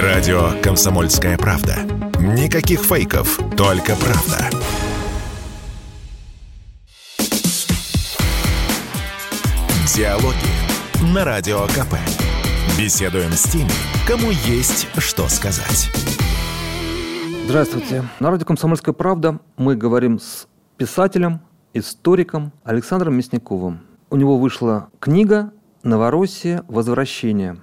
[0.00, 1.76] Радио «Комсомольская правда».
[2.18, 4.48] Никаких фейков, только правда.
[9.94, 11.96] Диалоги на Радио КП.
[12.78, 13.68] Беседуем с теми,
[14.08, 15.90] кому есть что сказать.
[17.44, 18.02] Здравствуйте.
[18.18, 20.48] На радио «Комсомольская правда» мы говорим с
[20.78, 21.42] писателем,
[21.74, 23.82] историком Александром Мясниковым.
[24.08, 25.52] У него вышла книга
[25.82, 26.64] «Новороссия.
[26.66, 27.58] Возвращение».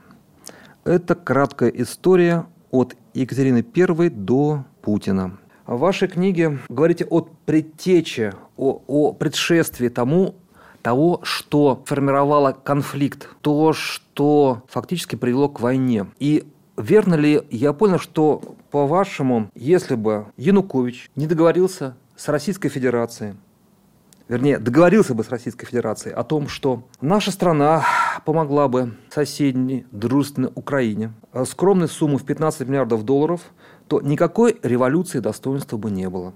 [0.90, 5.38] Это краткая история от Екатерины I до Путина.
[5.68, 10.34] В вашей книге говорите о предтече, о, о предшествии тому,
[10.82, 16.08] того, что формировало конфликт, то, что фактически привело к войне.
[16.18, 23.36] И верно ли я понял, что, по-вашему, если бы Янукович не договорился с Российской Федерацией,
[24.28, 27.86] вернее, договорился бы с Российской Федерацией о том, что наша страна
[28.26, 31.14] помогла бы соседней дружественной Украине
[31.46, 33.42] скромной сумму в 15 миллиардов долларов,
[33.88, 36.34] то никакой революции достоинства бы не было.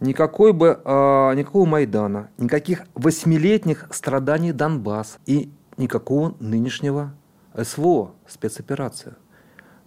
[0.00, 7.14] Никакой бы, э, никакого Майдана, никаких восьмилетних страданий Донбасс и никакого нынешнего
[7.54, 9.14] СВО, спецоперации–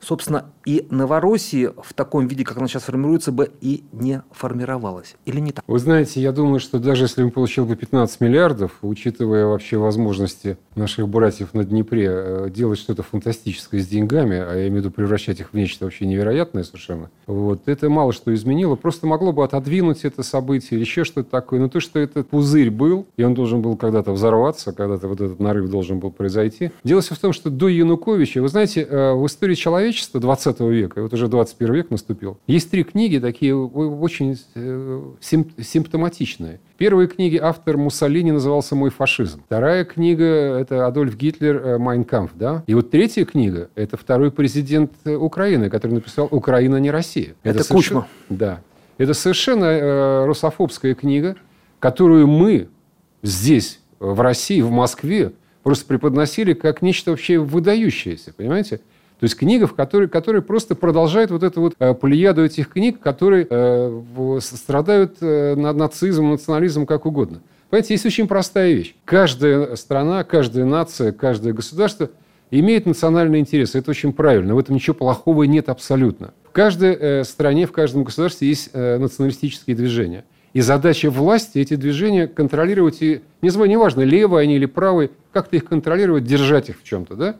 [0.02, 5.16] собственно, и Новороссии в таком виде, как она сейчас формируется, бы и не формировалась.
[5.25, 5.64] Или не так?
[5.67, 10.58] Вы знаете, я думаю, что даже если он получил бы 15 миллиардов, учитывая вообще возможности
[10.75, 14.92] наших братьев на Днепре э, делать что-то фантастическое с деньгами, а я имею в виду
[14.92, 18.75] превращать их в нечто вообще невероятное совершенно, вот, это мало что изменило.
[18.75, 21.59] Просто могло бы отодвинуть это событие или еще что-то такое.
[21.59, 25.39] Но то, что этот пузырь был, и он должен был когда-то взорваться, когда-то вот этот
[25.39, 26.72] нарыв должен был произойти.
[26.83, 30.59] Дело все в том, что до Януковича, вы знаете, э, в истории человека человечества 20
[30.61, 36.59] века, и вот уже 21 век наступил, есть три книги такие очень э, симптоматичные.
[36.77, 39.41] Первые книги автор Муссолини назывался «Мой фашизм».
[39.45, 40.23] Вторая книга–
[40.59, 42.31] это Адольф Гитлер э, «Майн кампф».
[42.35, 42.63] Да?
[42.67, 47.35] И вот третья книга– это второй президент э, Украины, который написал «Украина не Россия».
[47.43, 48.07] Это, это Кучма.
[48.29, 48.61] Да.
[48.97, 51.35] Это совершенно э, русофобская книга,
[51.79, 52.69] которую мы
[53.23, 55.33] здесь, в России, в Москве,
[55.64, 58.81] просто преподносили как нечто вообще выдающееся, понимаете?
[59.19, 63.02] То есть книга, в которой, которая просто продолжает вот эту вот э, плеяду этих книг,
[63.02, 67.41] которые э, страдают э, над нацизмом, национализмом, как угодно.
[67.69, 68.95] Понимаете, есть очень простая вещь.
[69.03, 72.09] Каждая страна, каждая нация, каждое государство
[72.49, 73.77] имеет национальные интересы.
[73.77, 74.55] Это очень правильно.
[74.55, 76.33] В этом ничего плохого нет абсолютно.
[76.45, 80.23] В каждой э, стране, в каждом государстве есть э, националистические движения.
[80.53, 85.58] И задача власти эти движения контролировать и, не знаю, неважно, левые они или правые, как-то
[85.58, 87.35] их контролировать, держать их в чем-то, да?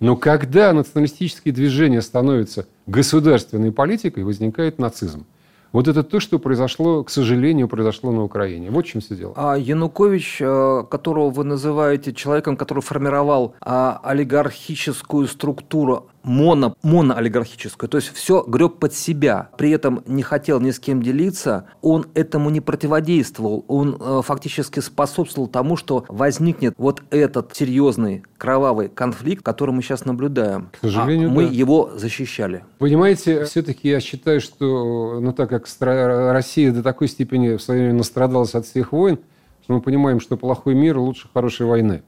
[0.00, 5.26] Но когда националистические движения становятся государственной политикой, возникает нацизм.
[5.72, 8.70] Вот это то, что произошло, к сожалению, произошло на Украине.
[8.70, 9.32] Вот в чем все дело.
[9.34, 17.98] А Янукович, э, которого вы называете человеком, который формировал а, олигархическую структуру, моно, моноолигархическую, то
[17.98, 22.50] есть все греб под себя, при этом не хотел ни с кем делиться, он этому
[22.50, 29.70] не противодействовал, он э, фактически способствовал тому, что возникнет вот этот серьезный кровавый конфликт, который
[29.70, 30.70] мы сейчас наблюдаем.
[30.72, 31.52] К сожалению, а мы да.
[31.52, 32.64] его защищали.
[32.78, 37.98] Понимаете, все-таки я считаю, что, ну так как Россия до такой степени в свое время
[37.98, 39.18] настрадалась от всех войн,
[39.62, 42.02] что мы понимаем, что плохой мир лучше хорошей войны.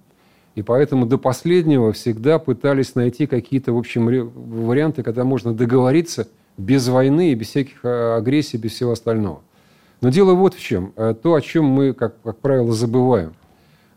[0.57, 4.07] И поэтому до последнего всегда пытались найти какие-то, в общем,
[4.67, 9.43] варианты, когда можно договориться без войны и без всяких а, агрессий, без всего остального.
[10.01, 10.93] Но дело вот в чем.
[10.97, 13.35] Э, то, о чем мы, как, как правило, забываем.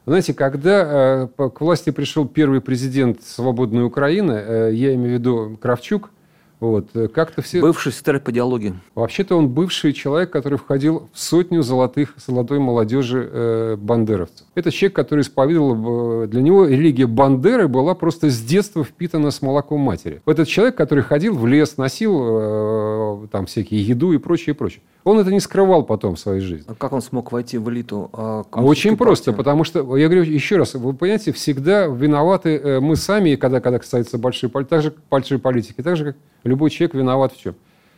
[0.05, 5.57] Знаете, когда э, к власти пришел первый президент свободной Украины, э, я имею в виду
[5.61, 6.11] Кравчук,
[6.59, 7.61] вот, э, как-то все...
[7.61, 8.73] Бывший секретарь по диалоге.
[8.93, 14.45] Вообще-то он бывший человек, который входил в сотню золотых, золотой молодежи э, бандеровцев.
[14.55, 16.23] Это человек, который исповедовал...
[16.23, 20.21] Э, для него религия Бандеры была просто с детства впитана с молоком матери.
[20.25, 24.81] Этот человек, который ходил в лес, носил э, там всякие еду и прочее, и прочее.
[25.05, 26.65] Он это не скрывал потом в своей жизни.
[26.67, 28.09] А как он смог войти в элиту?
[28.11, 32.97] А, Очень просто, потому что, я говорю еще раз, вы понимаете, всегда виноваты э, мы
[32.97, 36.15] сами, когда, когда касается большой, так же, большой политики, так же, как
[36.49, 37.55] любой человек виноват в чем?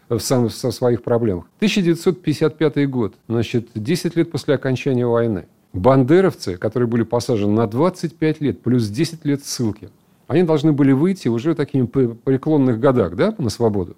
[0.10, 1.46] В, сам, в своих проблемах.
[1.58, 5.46] 1955 год, значит, 10 лет после окончания войны.
[5.74, 9.90] Бандеровцы, которые были посажены на 25 лет, плюс 10 лет ссылки,
[10.28, 13.96] они должны были выйти уже такими преклонных годах, да, на свободу.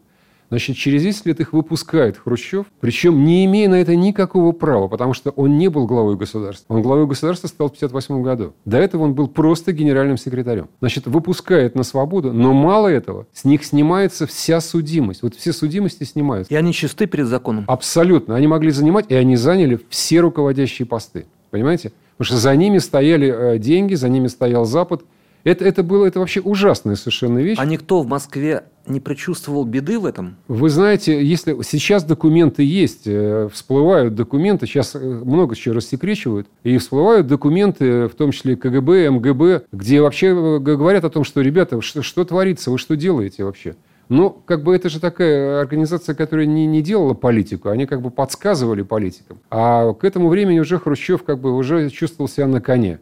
[0.54, 5.16] Значит, через 10 лет их выпускает Хрущев, причем не имея на это никакого права, потому
[5.16, 6.72] что он не был главой государства.
[6.72, 8.54] Он главой государства стал в 1958 году.
[8.64, 10.70] До этого он был просто генеральным секретарем.
[10.80, 15.24] Значит, выпускает на свободу, но мало этого, с них снимается вся судимость.
[15.24, 16.54] Вот все судимости снимаются.
[16.54, 17.64] И они чисты перед законом?
[17.68, 18.36] Абсолютно.
[18.36, 21.26] Они могли занимать, и они заняли все руководящие посты.
[21.50, 21.94] Понимаете?
[22.18, 25.02] Потому что за ними стояли э, деньги, за ними стоял Запад,
[25.44, 27.58] Это, это было это вообще ужасная совершенно вещь.
[27.60, 30.38] А никто в Москве не предчувствовал беды в этом?
[30.48, 36.78] Вы знаете, если сейчас документы есть, э, всплывают документы, сейчас э, много чего рассекречивают, и
[36.78, 41.82] всплывают документы, в том числе КГБ, МГБ, где вообще э, говорят о том, что, ребята,
[41.82, 43.76] что, что творится, вы что делаете вообще?
[44.10, 48.12] Ну, как бы это же такая организация, которая не, не делала политику, они как бы
[48.12, 49.40] подсказывали политикам.
[49.50, 53.00] А к этому времени уже Хрущев как бы уже чувствовал себя на коне.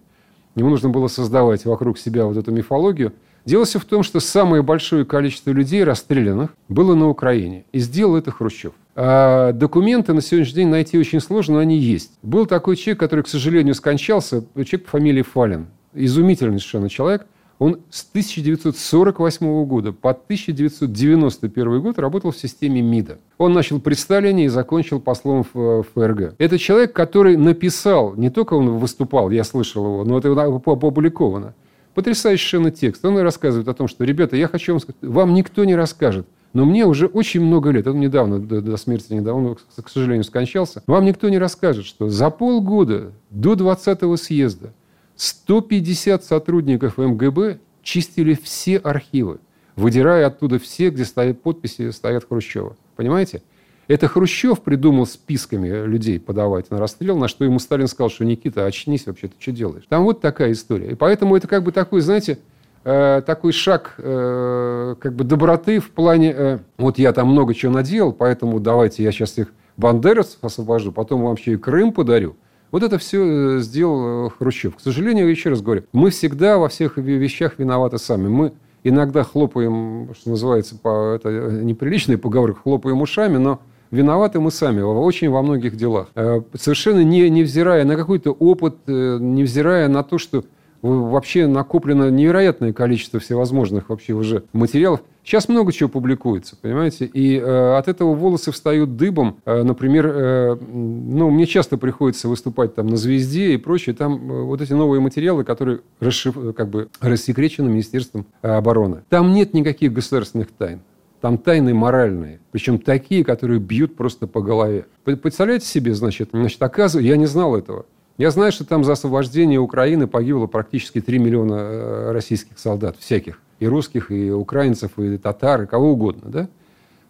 [0.56, 3.14] Ему нужно было создавать вокруг себя вот эту мифологию.
[3.46, 7.66] Дело все в том, что самое большое количество людей расстрелянных было на Украине.
[7.72, 8.74] И сделал это Хрущев.
[8.96, 12.12] А документы на сегодняшний день найти очень сложно, но они есть.
[12.22, 15.68] Был такой человек, который, к сожалению, скончался, человек по фамилии Фалин.
[15.94, 17.26] Изумительный совершенно человек–
[17.62, 23.20] он с 1948 года по 1991 год работал в системе МИДа.
[23.38, 26.34] Он начал при Сталине и закончил послом в ФРГ.
[26.40, 31.54] Это человек, который написал, не только он выступал, я слышал его, но это опубликовано.
[31.94, 33.06] Потрясающий совершенно текст.
[33.06, 36.66] Он рассказывает о том, что, ребята, я хочу вам сказать, вам никто не расскажет, но
[36.66, 41.06] мне уже очень много лет, он недавно, до, до смерти недавно, к сожалению, скончался, вам
[41.06, 44.74] никто не расскажет, что за полгода до 20-го съезда
[45.22, 49.38] 150 сотрудников МГБ чистили все архивы,
[49.76, 52.76] выдирая оттуда все, где стоят подписи, стоят Хрущева.
[52.96, 53.44] Понимаете?
[53.88, 58.66] Это Хрущев придумал списками людей подавать на расстрел, на что ему Сталин сказал, что Никита,
[58.66, 59.84] очнись вообще, ты что делаешь?
[59.90, 60.94] Там вот такая история.
[60.94, 62.40] И поэтому это как бы такой, знаете,
[62.84, 67.72] э, такой шаг э, как бы доброты в плане, э, вот я там много чего
[67.72, 72.38] наделал, поэтому давайте я сейчас их бандеровцев освобожу, потом вам еще и Крым подарю.
[72.72, 74.78] Вот это все э, сделал э, Хрущев.
[74.78, 78.30] К сожалению, еще раз говорю, мы всегда во всех вещах виноваты сами.
[78.30, 78.54] Мы
[78.84, 83.60] иногда хлопаем, что называется, по, это э, неприличные поговорки, хлопаем ушами, но
[83.92, 86.08] виноваты мы сами очень во многих делах.
[86.54, 90.46] Совершенно не, невзирая на какой-то опыт, невзирая на то, что
[90.82, 95.02] вообще накоплено невероятное количество всевозможных вообще уже материалов.
[95.24, 99.38] Сейчас много чего публикуется, понимаете, и э, от этого волосы встают дыбом.
[99.46, 103.96] Э, например, э, ну, мне часто приходится выступать там на «Звезде» и прочее.
[103.96, 106.36] Там э, вот эти новые материалы, которые расшиф...
[106.56, 109.04] как бы рассекречены Министерством э, обороны.
[109.10, 110.82] Там нет никаких государственных тайн.
[111.22, 112.40] Там тайны моральные.
[112.52, 114.88] Причем такие, которые бьют просто по голове.
[115.04, 117.86] Представляете себе, значит, значит оказывается, я не знал этого.
[118.18, 123.40] Я знаю, что там за освобождение Украины погибло практически 3 миллиона э, российских солдат, всяких
[123.60, 126.50] и русских, и украинцев, и татар, и кого угодно, да?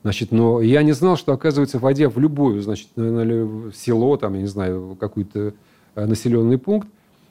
[0.03, 4.47] Значит, но я не знал, что, оказывается, войдя в любое, значит, село, там, я не
[4.47, 5.53] знаю, какой-то
[5.95, 6.87] э, населенный пункт,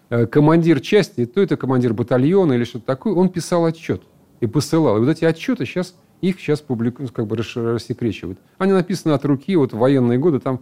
[0.09, 4.03] э, командир части, то это командир батальона или что-то такое, он писал отчет
[4.41, 4.97] и посылал.
[4.97, 8.39] И вот эти отчеты сейчас, их сейчас публикуют, как бы рассекречивают.
[8.59, 10.61] Они написаны от руки, вот в военные годы, там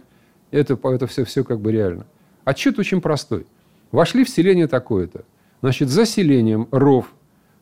[0.51, 2.05] это, это все, все как бы реально.
[2.49, 3.45] Отчет очень простой.
[3.91, 5.23] Вошли в селение такое-то.
[5.61, 7.13] Значит, за селением ров,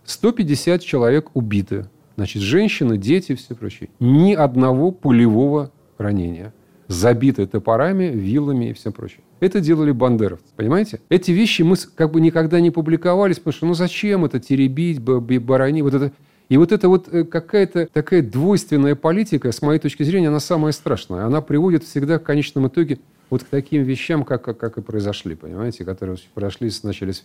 [0.06, 1.90] 150 человек убиты.
[2.16, 3.90] Значит, женщины, дети, все прочее.
[4.00, 6.54] Ни одного пулевого ранения.
[6.88, 9.20] Забиты топорами, вилами и все прочее.
[9.42, 11.02] Это делали бандеровцы, понимаете?
[11.10, 15.82] Эти вещи мы как бы никогда не публиковались, потому что ну зачем это теребить, барани,
[15.82, 16.14] вот это...
[16.48, 20.72] И вот эта вот э, какая-то такая двойственная политика, с моей точки зрения, она самая
[20.72, 21.26] страшная.
[21.26, 23.00] Она приводит всегда в конечном итоге
[23.30, 27.24] вот к таким вещам, как, как, как и произошли, понимаете, которые произошли, начались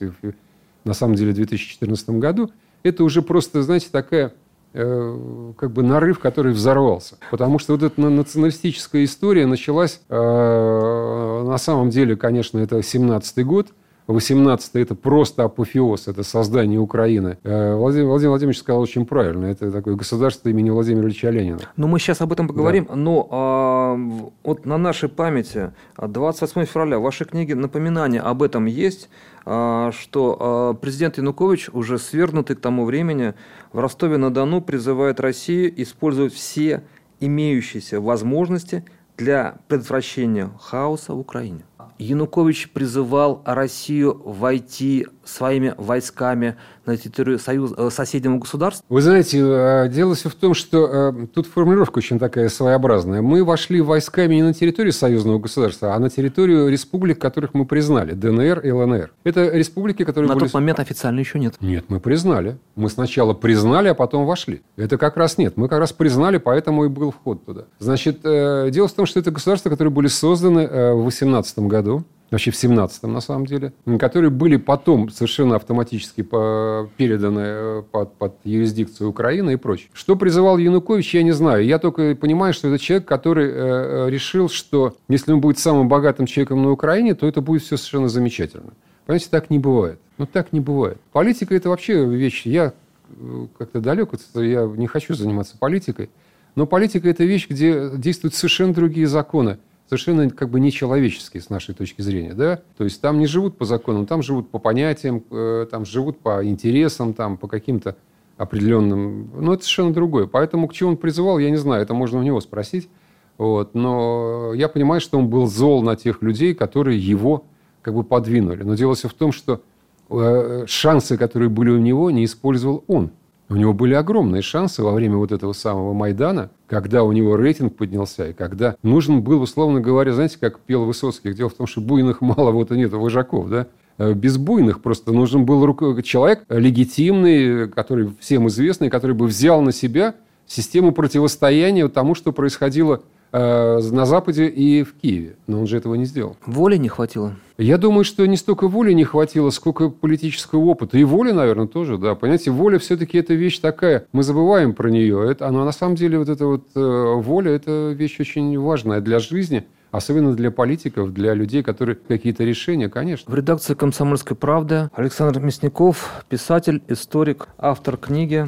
[0.84, 2.50] на самом деле в 2014 году
[2.82, 4.32] это уже просто, знаете, такая
[4.72, 7.16] э, как бы нарыв, который взорвался.
[7.30, 13.68] Потому что вот эта националистическая история началась, э, на самом деле, конечно, это 17-й год,
[14.12, 17.38] 18 это просто апофеоз, это создание Украины.
[17.42, 21.60] Э, Владимир, Владимир Владимирович сказал очень правильно, это такое государство имени Владимира Ильича Ленина.
[21.76, 22.94] Ну, мы сейчас об этом поговорим, да.
[22.94, 23.96] но а,
[24.44, 29.08] вот на нашей памяти 28 февраля в вашей книге напоминание об этом есть,
[29.44, 33.34] а, что а, президент Янукович, уже свергнутый к тому времени,
[33.72, 36.82] в Ростове-на-Дону призывает Россию использовать все
[37.20, 38.84] имеющиеся возможности
[39.16, 41.62] для предотвращения хаоса в Украине.
[42.02, 48.84] Янукович призывал Россию войти своими войсками на территорию союз, э, соседнего государства?
[48.88, 53.22] Вы знаете, э, дело все в том, что э, тут формулировка очень такая своеобразная.
[53.22, 58.14] Мы вошли войсками не на территорию союзного государства, а на территорию республик, которых мы признали,
[58.14, 59.12] ДНР и ЛНР.
[59.22, 60.46] Это республики, которые На были...
[60.46, 61.54] тот момент официально еще нет.
[61.60, 62.58] Нет, мы признали.
[62.74, 64.62] Мы сначала признали, а потом вошли.
[64.76, 65.56] Это как раз нет.
[65.56, 67.66] Мы как раз признали, поэтому и был вход туда.
[67.78, 71.91] Значит, дело в том, что это государства, которые были созданы в 2018 году
[72.32, 78.36] вообще в 17-м на самом деле, которые были потом совершенно автоматически переданы э, под, под
[78.44, 79.90] юрисдикцию Украины и прочее.
[79.92, 81.64] Что призывал Янукович, я не знаю.
[81.64, 85.88] Я только понимаю, что это человек, который э, э решил, что если он будет самым
[85.88, 88.72] богатым человеком на Украине, то это будет все совершенно замечательно.
[89.06, 90.00] Понимаете, так не бывает.
[90.18, 90.98] Ну, так не бывает.
[91.12, 92.46] Политика– это вообще вещь...
[92.46, 92.72] Я
[93.10, 96.08] э, как-то далек, я не хочу заниматься политикой.
[96.54, 99.58] Но политика– это вещь, где действуют совершенно другие законы
[99.92, 102.62] совершенно как бы нечеловеческие с нашей точки зрения, да?
[102.78, 106.42] То есть там не живут по законам, там живут по понятиям, э, там живут по
[106.46, 107.96] интересам, там по каким-то
[108.38, 109.30] определенным...
[109.38, 110.26] Ну, это совершенно другое.
[110.26, 112.88] Поэтому к чему он призывал, я не знаю, это можно у него спросить.
[113.36, 113.74] Вот.
[113.74, 117.44] Но я понимаю, что он был зол на тех людей, которые его
[117.82, 118.62] как бы подвинули.
[118.62, 119.60] Но дело все в том, что
[120.08, 123.10] э, шансы, которые были у него, не использовал он.
[123.52, 127.76] У него были огромные шансы во время вот этого самого Майдана, когда у него рейтинг
[127.76, 131.82] поднялся, и когда нужен был, условно говоря, знаете, как пел Высоцкий, дело в том, что
[131.82, 133.66] буйных мало, вот и нет вожаков, да?
[133.98, 139.72] Э, без буйных просто нужен был человек легитимный, который всем известный, который бы взял на
[139.72, 140.14] себя
[140.46, 143.02] систему противостояния тому, что происходило
[143.32, 145.36] на Западе и в Киеве.
[145.46, 146.36] Но он же этого не сделал.
[146.46, 147.34] Воли не хватило?
[147.58, 150.98] Я думаю, что не столько воли не хватило, сколько политического опыта.
[150.98, 152.14] И воли, наверное, тоже, да.
[152.14, 154.06] Понимаете, воля все-таки это вещь такая.
[154.12, 155.30] Мы забываем про нее.
[155.30, 159.18] Это, она на самом деле вот эта вот э, воля, это вещь очень важная для
[159.18, 159.64] жизни.
[159.92, 163.30] Особенно для политиков, для людей, которые какие-то решения, конечно.
[163.30, 168.46] В редакции «Комсомольской правды» Александр Мясников, писатель, историк, автор книги,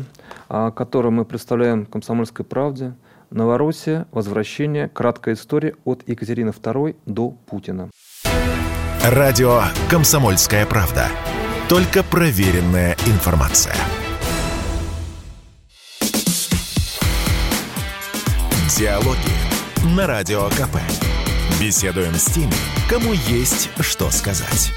[0.48, 2.94] а, которую мы представляем «Комсомольской правде»,
[3.30, 4.06] Новороссия.
[4.12, 4.88] Возвращение.
[4.88, 7.90] Краткая история от Екатерины II до Путина.
[9.04, 11.08] Радио «Комсомольская правда».
[11.68, 13.74] Только проверенная информация.
[18.76, 20.78] Диалоги на Радио КП.
[21.60, 22.52] Беседуем с теми,
[22.90, 24.72] кому есть что сказать.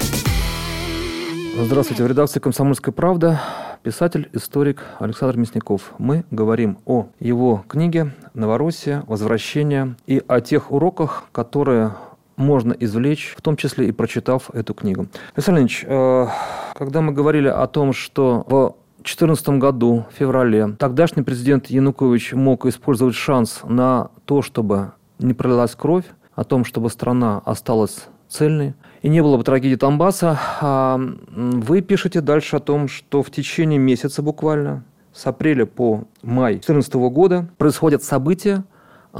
[1.56, 3.40] Здравствуйте, в редакции «Комсомольская правда»
[3.82, 5.94] писатель, историк Александр Мясников.
[5.98, 9.04] Мы говорим о его книге «Новороссия.
[9.06, 11.94] Возвращение» и о тех уроках, которые
[12.36, 15.08] можно извлечь, в том числе и прочитав эту книгу.
[15.34, 16.26] Александр Ильич, э,
[16.74, 22.66] когда мы говорили о том, что в 2014 году, в феврале, тогдашний президент Янукович мог
[22.66, 26.04] использовать шанс на то, чтобы не пролилась кровь,
[26.34, 30.38] о том, чтобы страна осталась цельной, и не было бы трагедии Донбасса.
[30.60, 31.00] А
[31.30, 36.94] вы пишете дальше о том, что в течение месяца буквально, с апреля по май 2014
[37.12, 38.64] года, происходят события,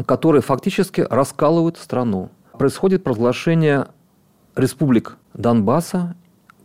[0.06, 2.30] которые фактически раскалывают страну.
[2.58, 3.86] Происходит провозглашение
[4.56, 6.16] республик Донбасса,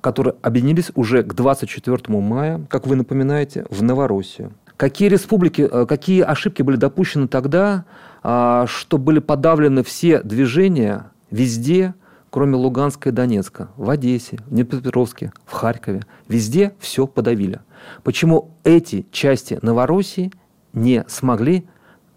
[0.01, 4.53] которые объединились уже к 24 мая, как вы напоминаете, в Новороссию.
[4.75, 7.85] Какие республики, э, какие ошибки были допущены тогда,
[8.23, 11.93] а, что были подавлены все движения везде,
[12.33, 17.59] кроме Луганска и Донецка, в Одессе, в Днепропетровске, в Харькове, везде все подавили.
[18.01, 20.31] Почему эти части Новороссии
[20.73, 21.67] не смогли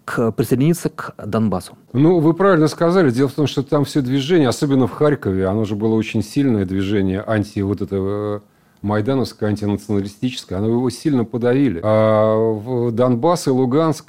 [0.05, 1.77] к, присоединиться к Донбассу?
[1.93, 3.11] Ну, вы правильно сказали.
[3.11, 6.65] Дело в том, что там все движение, особенно в Харькове, оно же было очень сильное
[6.65, 8.41] движение анти вот этого
[8.81, 11.79] майдановское, антинационалистическое, оно его сильно подавили.
[11.83, 14.07] А в Донбасс и Луганск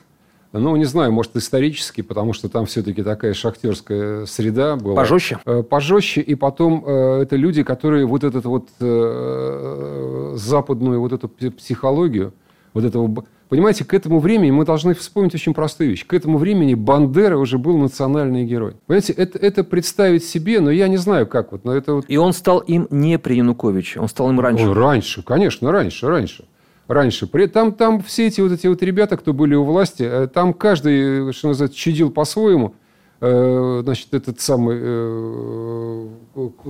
[0.53, 4.97] ну, не знаю, может, исторически, потому что там все-таки такая шахтерская среда была.
[4.97, 5.39] Пожестче?
[5.45, 6.23] Э, пожестче.
[6.23, 12.33] И потом э, это люди, которые вот эту вот э, западную вот эту психологию,
[12.73, 13.25] вот этого...
[13.51, 16.07] Понимаете, к этому времени мы должны вспомнить очень простую вещь.
[16.07, 18.75] К этому времени Бандера уже был национальный герой.
[18.87, 21.65] Понимаете, это, это представить себе, но я не знаю, как вот.
[21.65, 22.05] Но это вот...
[22.09, 24.67] И он стал им не при Януковиче, он стал им раньше.
[24.67, 26.45] Он раньше, конечно, раньше, раньше
[26.89, 27.27] раньше.
[27.49, 31.33] Там, там все эти вот эти вот ребята, кто были у власти, э, там каждый,
[31.33, 32.75] что называется, чудил по-своему.
[33.21, 36.09] Э, значит, этот самый э,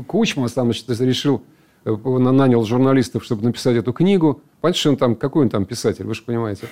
[0.07, 1.43] Кучма там, значит, решил,
[1.85, 4.43] нанял журналистов, чтобы написать эту книгу.
[4.61, 6.67] Понимаете, что он там, какой он там писатель, вы же понимаете.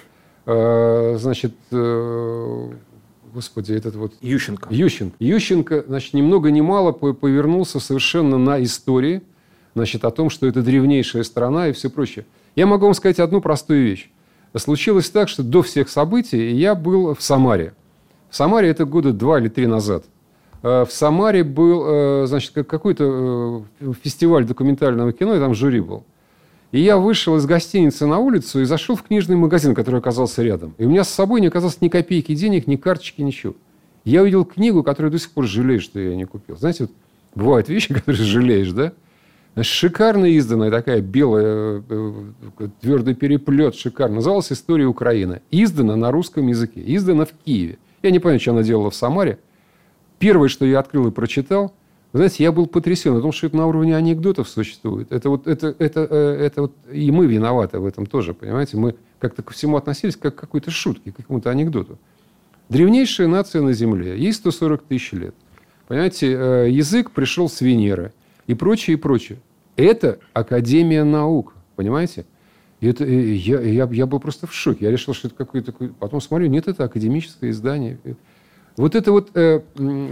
[0.44, 1.54] Значит,
[3.34, 4.14] господи, этот вот...
[4.20, 4.68] Ющенко.
[4.72, 5.16] Ющенко.
[5.18, 9.22] Ющенко, значит, ни много ни мало повернулся совершенно на истории,
[9.74, 12.24] значит, о том, что это древнейшая страна и все прочее.
[12.56, 14.10] Я могу вам сказать одну простую вещь.
[14.56, 17.74] Случилось так, что до всех событий я был в Самаре.
[18.30, 20.04] В Самаре это года два или три назад.
[20.62, 26.04] Э, в Самаре был, э, значит, какой-то э, фестиваль документального кино, и там жюри был.
[26.72, 30.74] И я вышел из гостиницы на улицу и зашел в книжный магазин, который оказался рядом.
[30.78, 33.54] И у меня с собой не оказалось ни копейки денег, ни карточки, ничего.
[34.04, 36.56] Я увидел книгу, которую до сих пор жалею, что я не купил.
[36.56, 36.92] Знаете, вот
[37.34, 38.92] бывают вещи, которые жалеешь, да?
[39.62, 42.12] Шикарно изданная такая белая, э,
[42.82, 44.16] твердый переплет, шикарно.
[44.16, 45.40] Называлась «История Украины».
[45.50, 46.82] Издана на русском языке.
[46.84, 47.78] Издана в Киеве.
[48.02, 49.38] Я не понимаю, что она делала в Самаре.
[50.18, 51.72] Первое, что я открыл и прочитал,
[52.12, 55.10] знаете, я был потрясен, потому что это на уровне анекдотов существует.
[55.12, 58.76] Это вот, это, это, э, это вот, и мы виноваты в этом тоже, понимаете?
[58.76, 61.98] Мы как-то ко всему относились как к какой-то шутке, к какому-то анекдоту.
[62.68, 64.18] Древнейшая нация на Земле.
[64.18, 65.34] Ей 140 тысяч лет.
[65.88, 68.12] Понимаете, э, язык пришел с Венеры
[68.46, 69.38] и прочее, и прочее.
[69.76, 72.26] Это Академия наук, понимаете?
[72.80, 74.84] И это, я, я, я был просто в шоке.
[74.84, 75.72] Я решил, что это какое-то...
[75.98, 77.98] Потом смотрю, нет, это академическое издание.
[78.76, 79.60] Вот это вот э,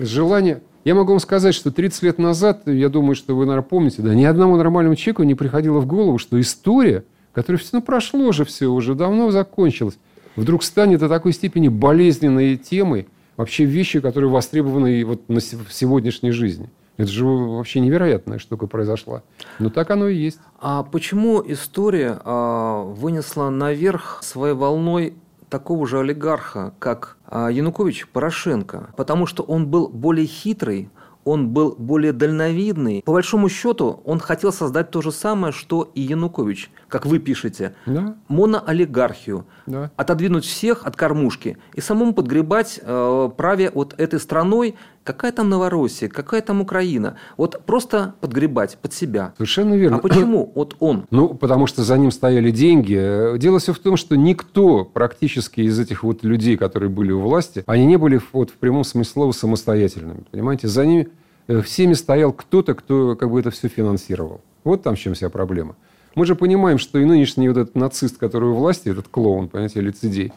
[0.01, 0.63] желание...
[0.85, 4.15] Я могу вам сказать, что 30 лет назад, я думаю, что вы, наверное, помните, да,
[4.15, 8.45] ни одному нормальному человеку не приходило в голову, что история, которая все, ну, прошло же
[8.45, 9.99] все, уже давно закончилась,
[10.37, 16.33] вдруг станет до такой степени болезненной темой, вообще вещи, которые востребованы вот на, в сегодняшней
[16.33, 16.71] жизни.
[16.97, 19.23] Это же вообще невероятная штука произошла.
[19.59, 20.39] Но так оно и есть.
[20.61, 25.15] А почему история а, вынесла наверх своей волной
[25.49, 28.95] такого же олигарха, как а, Янукович Порошенко?
[28.97, 30.91] Потому что он был более хитрый,
[31.25, 33.03] он был более дальновидный.
[33.05, 37.75] По большому счету, он хотел создать то же самое, что и Янукович, как вы пишете.
[37.87, 38.17] Да.
[38.29, 39.47] Моноолигархию.
[39.67, 39.91] Да.
[39.97, 46.09] Отодвинуть всех от кормушки и самому подгребать э, праве вот этой страной, какая там Новороссия,
[46.09, 47.17] какая там Украина.
[47.37, 49.35] Вот просто подгребать под себя.
[49.37, 49.99] Совершенно верно.
[49.99, 51.07] А почему вот он?
[51.11, 53.39] Ну, потому что за ним стояли деньги.
[53.39, 57.63] Дело все в том, что никто практически из этих вот людей, которые были у власти,
[57.67, 60.25] они не были вот в прямом смысле слова самостоятельными.
[60.31, 61.09] Понимаете, за ними
[61.47, 64.41] э, всеми стоял кто-то, кто как бы это все финансировал.
[64.65, 65.77] Вот там в чем вся проблема.
[66.15, 69.81] Мы же понимаем, что и нынешний вот этот нацист, который у власти, этот клоун, понимаете,
[69.81, 70.33] лицедей,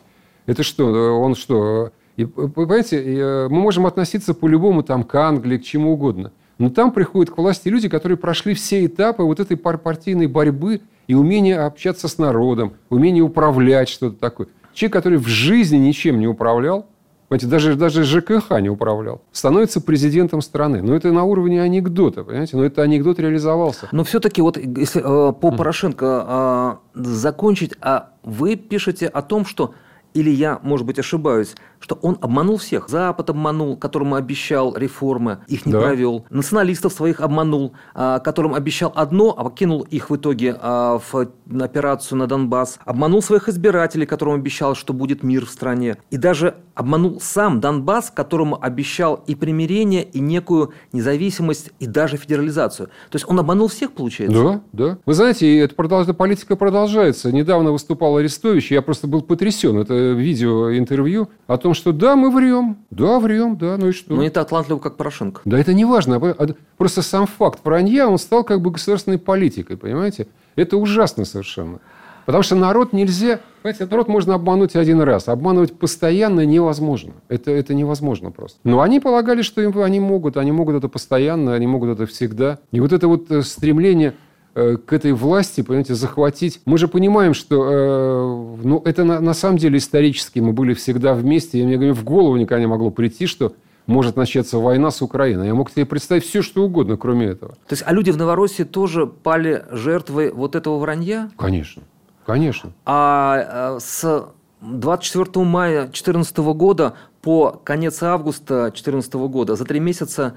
[0.45, 5.63] это что, он что, и, понимаете, э, мы можем относиться по-любому там к Англии, к
[5.63, 6.31] чему угодно.
[6.57, 11.13] Но там приходят к власти люди, которые прошли все этапы вот этой партийной борьбы и
[11.13, 14.47] умение общаться с народом, умение управлять что-то такое.
[14.73, 16.87] Человек, который в жизни ничем не управлял,
[17.27, 19.21] Понимаете, даже, даже ЖКХ не управлял.
[19.33, 20.81] Становится президентом страны.
[20.81, 22.55] Но это на уровне анекдота, понимаете?
[22.55, 23.89] Но это анекдот реализовался.
[23.91, 29.73] Но все-таки вот если э, по Порошенко э, закончить, а вы пишете о том, что
[30.17, 32.89] или я, может быть, ошибаюсь, что он обманул всех.
[32.89, 35.81] Запад обманул, которому обещал реформы, их не да.
[35.81, 36.25] провел.
[36.31, 41.29] Националистов своих обманул, а, которым обещал одно, а покинул их в итоге а, в
[41.61, 42.79] операцию на Донбасс.
[42.83, 45.97] Обманул своих избирателей, которым обещал, что будет мир в стране.
[46.09, 52.87] И даже обманул сам Донбасс, которому обещал и примирение, и некую независимость, и даже федерализацию.
[52.87, 54.43] То есть он обманул всех, получается?
[54.43, 54.97] Да, да.
[55.05, 57.31] Вы знаете, эта, эта политика продолжается.
[57.31, 59.77] Недавно выступал Арестович, я просто был потрясен.
[59.77, 64.13] Это видео-интервью о том, что да, мы врем, да, врем, да, ну и что?
[64.15, 65.41] Но не так талантливо, как Порошенко.
[65.45, 66.17] Да, это не важно.
[66.17, 70.27] А а просто сам факт вранья, он стал как бы государственной политикой, понимаете?
[70.55, 71.79] Это ужасно совершенно.
[72.27, 73.39] Потому что народ нельзя...
[73.61, 75.29] Понимаете, народ можно обмануть один раз.
[75.29, 77.13] Обманывать постоянно невозможно.
[77.29, 78.59] Это, это невозможно просто.
[78.65, 80.35] Но они полагали, что им, они могут.
[80.35, 82.59] Они могут это постоянно, они могут это всегда.
[82.73, 84.13] И вот это вот э, стремление
[84.57, 86.61] к этой власти, понимаете, захватить.
[86.65, 91.13] Мы же понимаем, что э, ну, это на, на самом деле исторически мы были всегда
[91.13, 91.59] вместе.
[91.59, 93.53] И мне говорю, в голову никогда не могло прийти, что
[93.85, 95.45] может начаться война с Украиной.
[95.45, 97.51] Я мог себе представить все, что угодно, кроме этого.
[97.67, 101.29] То есть, а люди в Новороссии тоже пали жертвой вот этого вранья?
[101.37, 101.83] Конечно,
[102.25, 102.71] конечно.
[102.83, 104.27] А, а с
[104.61, 110.35] 24 мая 2014 года по конец августа 2014 года за три месяца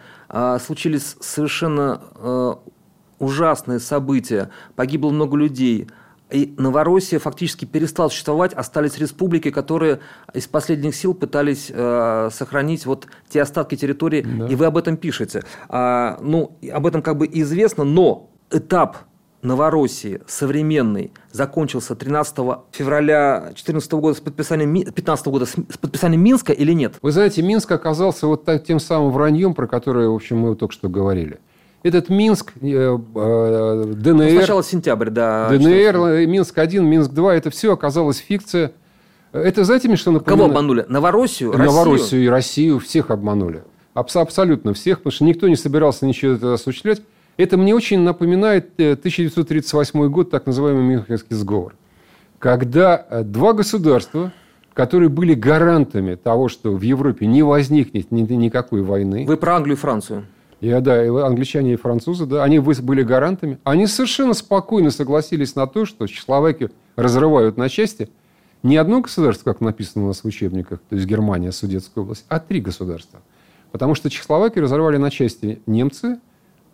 [0.61, 2.59] случились совершенно
[3.21, 5.87] ужасные события, погибло много людей.
[6.31, 10.01] И Новороссия фактически перестала существовать, остались республики, которые
[10.33, 14.47] из последних сил пытались э, сохранить вот те остатки территории, да.
[14.47, 15.43] и вы об этом пишете.
[15.69, 18.99] А, ну, об этом как бы известно, но этап
[19.43, 22.37] Новороссии современный закончился 13
[22.73, 26.97] февраля 2014 года с подписанием 15 года с подписанием Минска или нет?
[27.01, 30.75] Вы знаете, Минск оказался вот так, тем самым враньем, про которое, в общем, мы только
[30.75, 31.41] что говорили.
[31.83, 34.15] Этот Минск, э, э, ДНР...
[34.15, 35.49] Ну, сначала сентябрь, да.
[35.49, 38.73] ДНР, Минск-1, Минск-2, это все оказалось фикция.
[39.33, 40.39] Это знаете мне что напоминает?
[40.39, 40.85] Кого обманули?
[40.89, 41.71] Новороссию, Россию?
[41.71, 43.63] Новороссию и Россию, всех обманули.
[43.95, 47.01] Абсолютно всех, потому что никто не собирался ничего это осуществлять.
[47.39, 51.75] Это мне очень напоминает 1938 э, год, так называемый Мюнхенский сговор.
[52.39, 54.33] Когда два государства,
[54.75, 59.25] которые были гарантами того, что в Европе не возникнет никакой войны.
[59.27, 60.27] Вы про Англию и Францию?
[60.61, 63.59] И, да, и англичане и французы, да, они были гарантами.
[63.65, 68.11] Они совершенно спокойно согласились на то, что Чехословакию разрывают на части.
[68.63, 72.39] Не одно государство, как написано у нас в учебниках, то есть Германия, Судетская область, а
[72.41, 73.21] три государства.
[73.73, 76.21] Потому что Чехословакию разорвали на части немцы,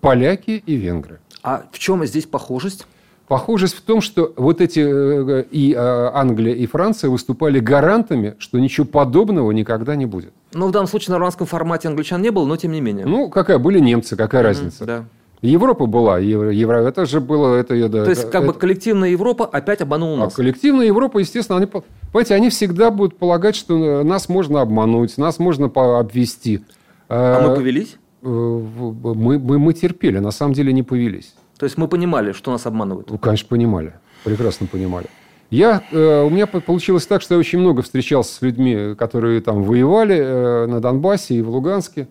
[0.00, 1.20] поляки и венгры.
[1.44, 2.86] А в чем здесь похожесть?
[3.28, 8.58] Похожесть в том, что вот эти э, и э, Англия, и Франция выступали гарантами, что
[8.60, 10.32] ничего подобного никогда не будет.
[10.52, 13.04] Ну, в данном случае на нормандском формате англичан не было, но тем не менее.
[13.04, 13.58] Ну, какая?
[13.58, 14.84] Были немцы, какая mm-hmm, разница?
[14.84, 15.04] Да.
[15.42, 17.56] Европа была, евро, евро, это же было...
[17.56, 20.32] Это, да, То есть, как это, бы коллективная Европа опять обманула нас.
[20.32, 25.38] А коллективная Европа, естественно, они, понимаете, они всегда будут полагать, что нас можно обмануть, нас
[25.38, 26.64] можно обвести.
[27.08, 27.96] А мы повелись?
[28.22, 31.34] Э, мы, мы, мы терпели, на самом деле не повелись.
[31.58, 33.10] То есть мы понимали, что нас обманывают?
[33.10, 33.94] Ну, конечно, понимали.
[34.24, 35.06] Прекрасно понимали.
[35.50, 39.62] Я, э, у меня получилось так, что я очень много встречался с людьми, которые там
[39.62, 42.08] воевали э, на Донбассе и в Луганске.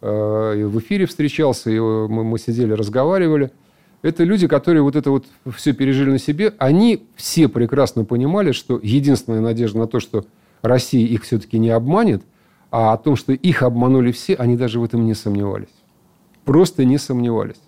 [0.00, 3.50] Э, и в эфире встречался, и мы, мы сидели, разговаривали.
[4.02, 6.54] Это люди, которые вот это вот все пережили на себе.
[6.58, 10.24] Они все прекрасно понимали, что единственная надежда на то, что
[10.62, 12.22] Россия их все-таки не обманет,
[12.70, 15.74] а о том, что их обманули все, они даже в этом не сомневались.
[16.44, 17.60] Просто не сомневались.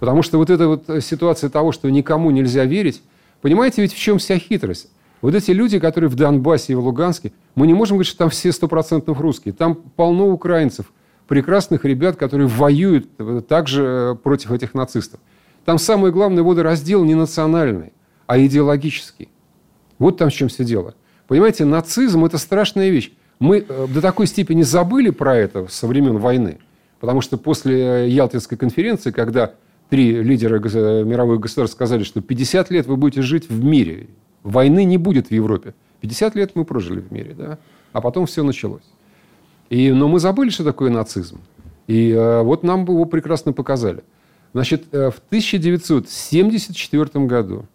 [0.00, 3.02] Потому что вот эта вот ситуация того, что никому нельзя верить,
[3.40, 4.88] Понимаете, ведь в чем вся хитрость?
[5.22, 8.30] Вот эти люди, которые в Донбассе и в Луганске, мы не можем говорить, что там
[8.30, 9.52] все стопроцентно русские.
[9.52, 10.92] Там полно украинцев,
[11.28, 13.08] прекрасных ребят, которые воюют
[13.46, 15.20] также э, против этих нацистов.
[15.64, 17.92] Там самое главное водораздел не национальный,
[18.26, 19.28] а идеологический.
[19.98, 20.94] Вот там в чем все дело.
[21.28, 23.12] Понимаете, нацизм– это страшная вещь.
[23.38, 26.58] Мы э, до такой степени забыли про это со времен войны,
[26.98, 29.52] потому что после Ялтинской конференции, когда
[29.90, 30.58] три лидера
[31.04, 34.08] мировых государств сказали, что 50 лет вы будете жить в мире.
[34.42, 35.74] Войны не будет в Европе.
[36.00, 37.58] 50 лет мы прожили в мире, да?
[37.92, 38.84] А потом все началось.
[39.68, 41.40] И, но мы забыли, что такое нацизм.
[41.86, 44.02] И э, вот нам его прекрасно показали.
[44.52, 47.66] Значит, э, в 1974 году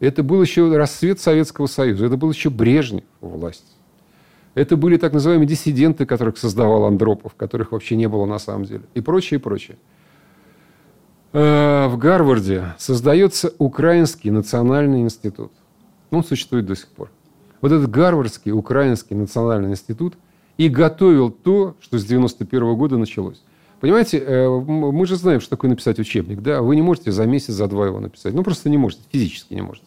[0.00, 3.64] это был еще рассвет Советского Союза, это был еще Брежнев у власти.
[4.54, 8.82] Это были так называемые диссиденты, которых создавал Андропов, которых вообще не было на самом деле.
[8.94, 9.76] И прочее, и прочее.
[11.32, 15.52] Э, в Гарварде создается Украинский национальный институт.
[16.10, 17.10] Он существует до сих пор.
[17.60, 20.14] Вот этот Гарвардский Украинский национальный институт
[20.56, 23.42] и готовил то, что с 91 года началось.
[23.80, 26.40] Понимаете, э, мы же знаем, что такое написать учебник.
[26.40, 26.62] Да?
[26.62, 28.32] Вы не можете за месяц, за два его написать.
[28.34, 29.86] Ну, просто не можете, физически не можете.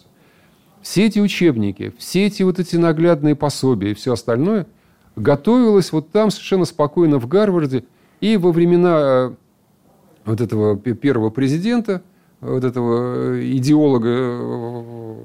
[0.81, 4.65] Все эти учебники, все эти вот эти наглядные пособия и все остальное
[5.15, 7.83] готовилось вот там совершенно спокойно в Гарварде.
[8.21, 9.31] И во времена э,
[10.25, 12.01] вот этого первого президента,
[12.39, 15.15] вот этого э, идеолога э,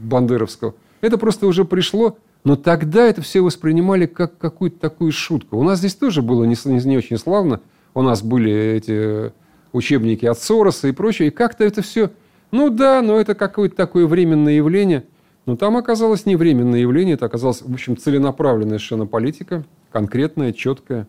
[0.00, 5.58] бандеровского, это просто уже пришло, но тогда это все воспринимали как какую-то такую шутку.
[5.58, 7.60] У нас здесь тоже было не, не, очень славно.
[7.94, 9.32] У нас были эти
[9.72, 11.28] учебники от Сороса и прочее.
[11.28, 12.10] И как-то это все,
[12.50, 15.04] ну да, но это какое-то такое временное явление.
[15.46, 21.06] Но там оказалось не временное явление, это оказалось, в общем, целенаправленная совершенно политика, конкретная, четкая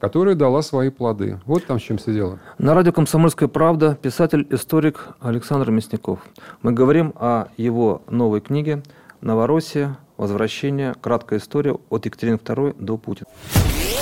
[0.00, 1.40] которая дала свои плоды.
[1.46, 2.38] Вот там с чем все дело.
[2.58, 6.20] На радио «Комсомольская правда» писатель-историк Александр Мясников.
[6.62, 8.82] Мы говорим о его новой книге
[9.20, 9.98] «Новороссия.
[10.16, 10.94] Возвращение.
[11.00, 13.26] Краткая история от Екатерины II до Путина».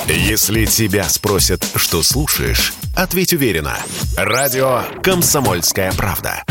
[0.06, 3.74] Если тебя спросят, что слушаешь, ответь уверенно.
[4.16, 6.44] Радио «Комсомольская правда».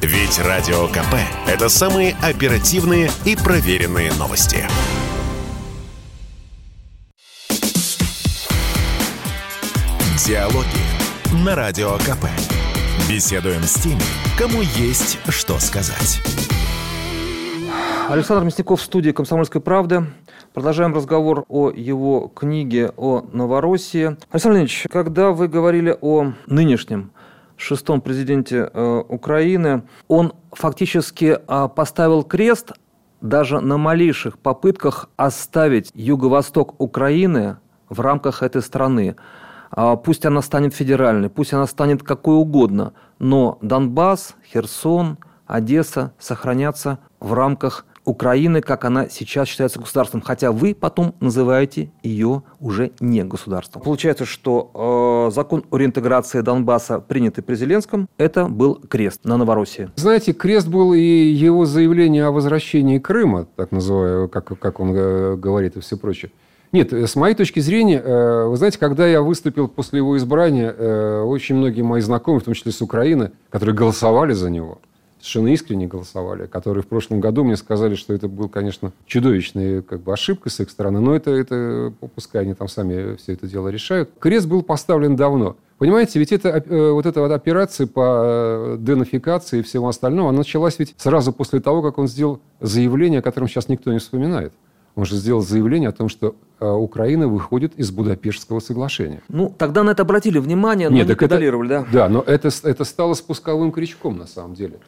[0.00, 4.66] Ведь Радио КП– это самые оперативные и проверенные новости.
[10.30, 12.26] Диалоги на Радио КП.
[13.10, 13.98] Беседуем с теми,
[14.38, 16.20] кому есть что сказать.
[18.08, 20.06] Александр Мясников в студии «Комсомольской правды».
[20.54, 24.16] Продолжаем разговор о его книге о Новороссии.
[24.30, 27.10] Александр Леонидович, когда вы говорили о нынешнем
[27.56, 32.70] шестом президенте э, Украины, он фактически э, поставил крест
[33.20, 37.56] даже на малейших попытках оставить юго-восток Украины
[37.88, 39.16] в рамках этой страны.
[39.70, 46.98] А, пусть она станет федеральной, пусть она станет какой угодно, но Донбасс, Херсон, Одесса сохранятся
[47.18, 53.22] в рамках Украины, как она сейчас считается государством, хотя вы потом называете ее уже не
[53.24, 53.82] государством.
[53.82, 59.90] Получается, что э, закон о реинтеграции Донбасса, принятый при Зеленском, это был крест на Новороссии.
[59.96, 65.36] Знаете, крест был и его заявление о возвращении Крыма, так называю, как, как он э,
[65.36, 66.32] говорит и все прочее.
[66.72, 70.72] Нет, э, с моей точки зрения, э, вы знаете, когда я выступил после его избрания,
[70.76, 74.78] э, очень многие мои знакомые, в том числе с Украины, которые голосовали за него,
[75.18, 80.00] совершенно искренне голосовали, которые в прошлом году мне сказали, что это был, конечно, чудовищная как
[80.00, 83.68] бы, ошибка с их стороны, но это, это пускай они там сами все это дело
[83.68, 84.10] решают.
[84.20, 85.56] Крест был поставлен давно.
[85.78, 90.94] Понимаете, ведь это, вот эта вот операция по денофикации и всему остальному, она началась ведь
[90.98, 94.52] сразу после того, как он сделал заявление, о котором сейчас никто не вспоминает.
[94.96, 99.22] Он же сделал заявление о том, что э, Украина выходит из Будапештского соглашения.
[99.28, 101.92] Ну, тогда на это обратили внимание, но Нет, не педалировали, это, да?
[101.92, 104.78] Да, но это, это стало спусковым крючком на самом деле.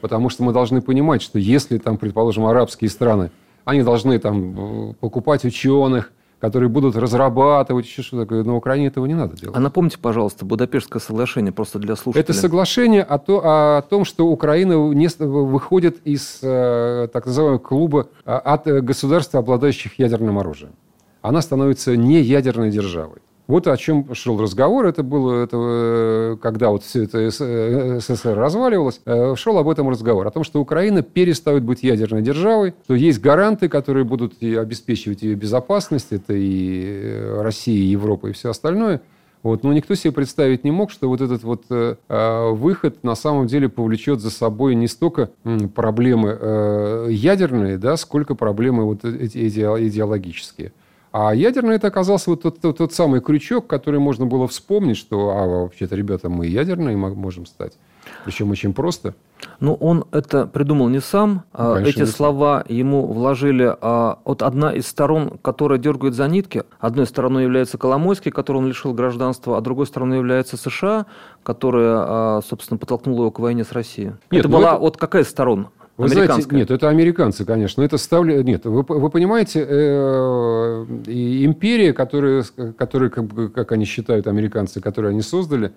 [0.00, 3.30] Потому что мы должны понимать, что если там, предположим, арабские страны,
[3.64, 8.42] они должны там э, покупать ученых, которые будут разрабатывать еще что такое.
[8.42, 9.56] На Украине этого не надо делать.
[9.56, 12.24] А напомните, пожалуйста, Будапештское соглашение просто для слушателей.
[12.24, 18.08] Это соглашение о, то, о том, что Украина не, выходит из э, так называемого клуба
[18.24, 20.72] от государств, обладающих ядерным оружием.
[21.20, 23.22] Она становится не ядерной державой.
[23.52, 24.86] Вот о чем шел разговор.
[24.86, 29.02] Это было, это, э, когда вот все это СССР разваливалось,
[29.36, 30.26] шел об этом разговор.
[30.26, 35.34] О том, что Украина перестает быть ядерной державой, что есть гаранты, которые будут обеспечивать ее
[35.34, 36.12] безопасность.
[36.12, 39.02] Это и Россия, и Европа, и все остальное.
[39.42, 39.64] Вот.
[39.64, 41.96] Но никто себе представить не мог, что вот этот вот э,
[42.52, 45.28] выход на самом деле повлечет за собой не столько
[45.74, 50.72] проблемы э, ядерные, да, сколько проблемы вот эти идеологические.
[51.12, 55.30] А ядерный это оказался вот тот, тот, тот самый крючок, который можно было вспомнить, что,
[55.30, 57.74] а, вообще-то, ребята, мы ядерные можем стать.
[58.24, 59.14] Причем очень просто.
[59.60, 61.42] Ну, он это придумал не сам.
[61.52, 62.76] А Конечно, Эти не слова сам.
[62.76, 66.64] ему вложили а, от одна из сторон, которая дергает за нитки.
[66.80, 71.06] Одной стороной является Коломойский, которого он лишил гражданства, а другой стороной является США,
[71.42, 74.12] которая, а, собственно, подтолкнула его к войне с Россией.
[74.30, 74.80] Нет, это была это...
[74.80, 75.68] вот какая из сторон?
[76.02, 77.82] Вы знаете, нет, это американцы, конечно.
[77.82, 78.42] Это ставли...
[78.42, 82.44] Нет, вы, вы понимаете, э, империя, которая,
[82.76, 85.72] которая как, как они считают, американцы, которую они создали,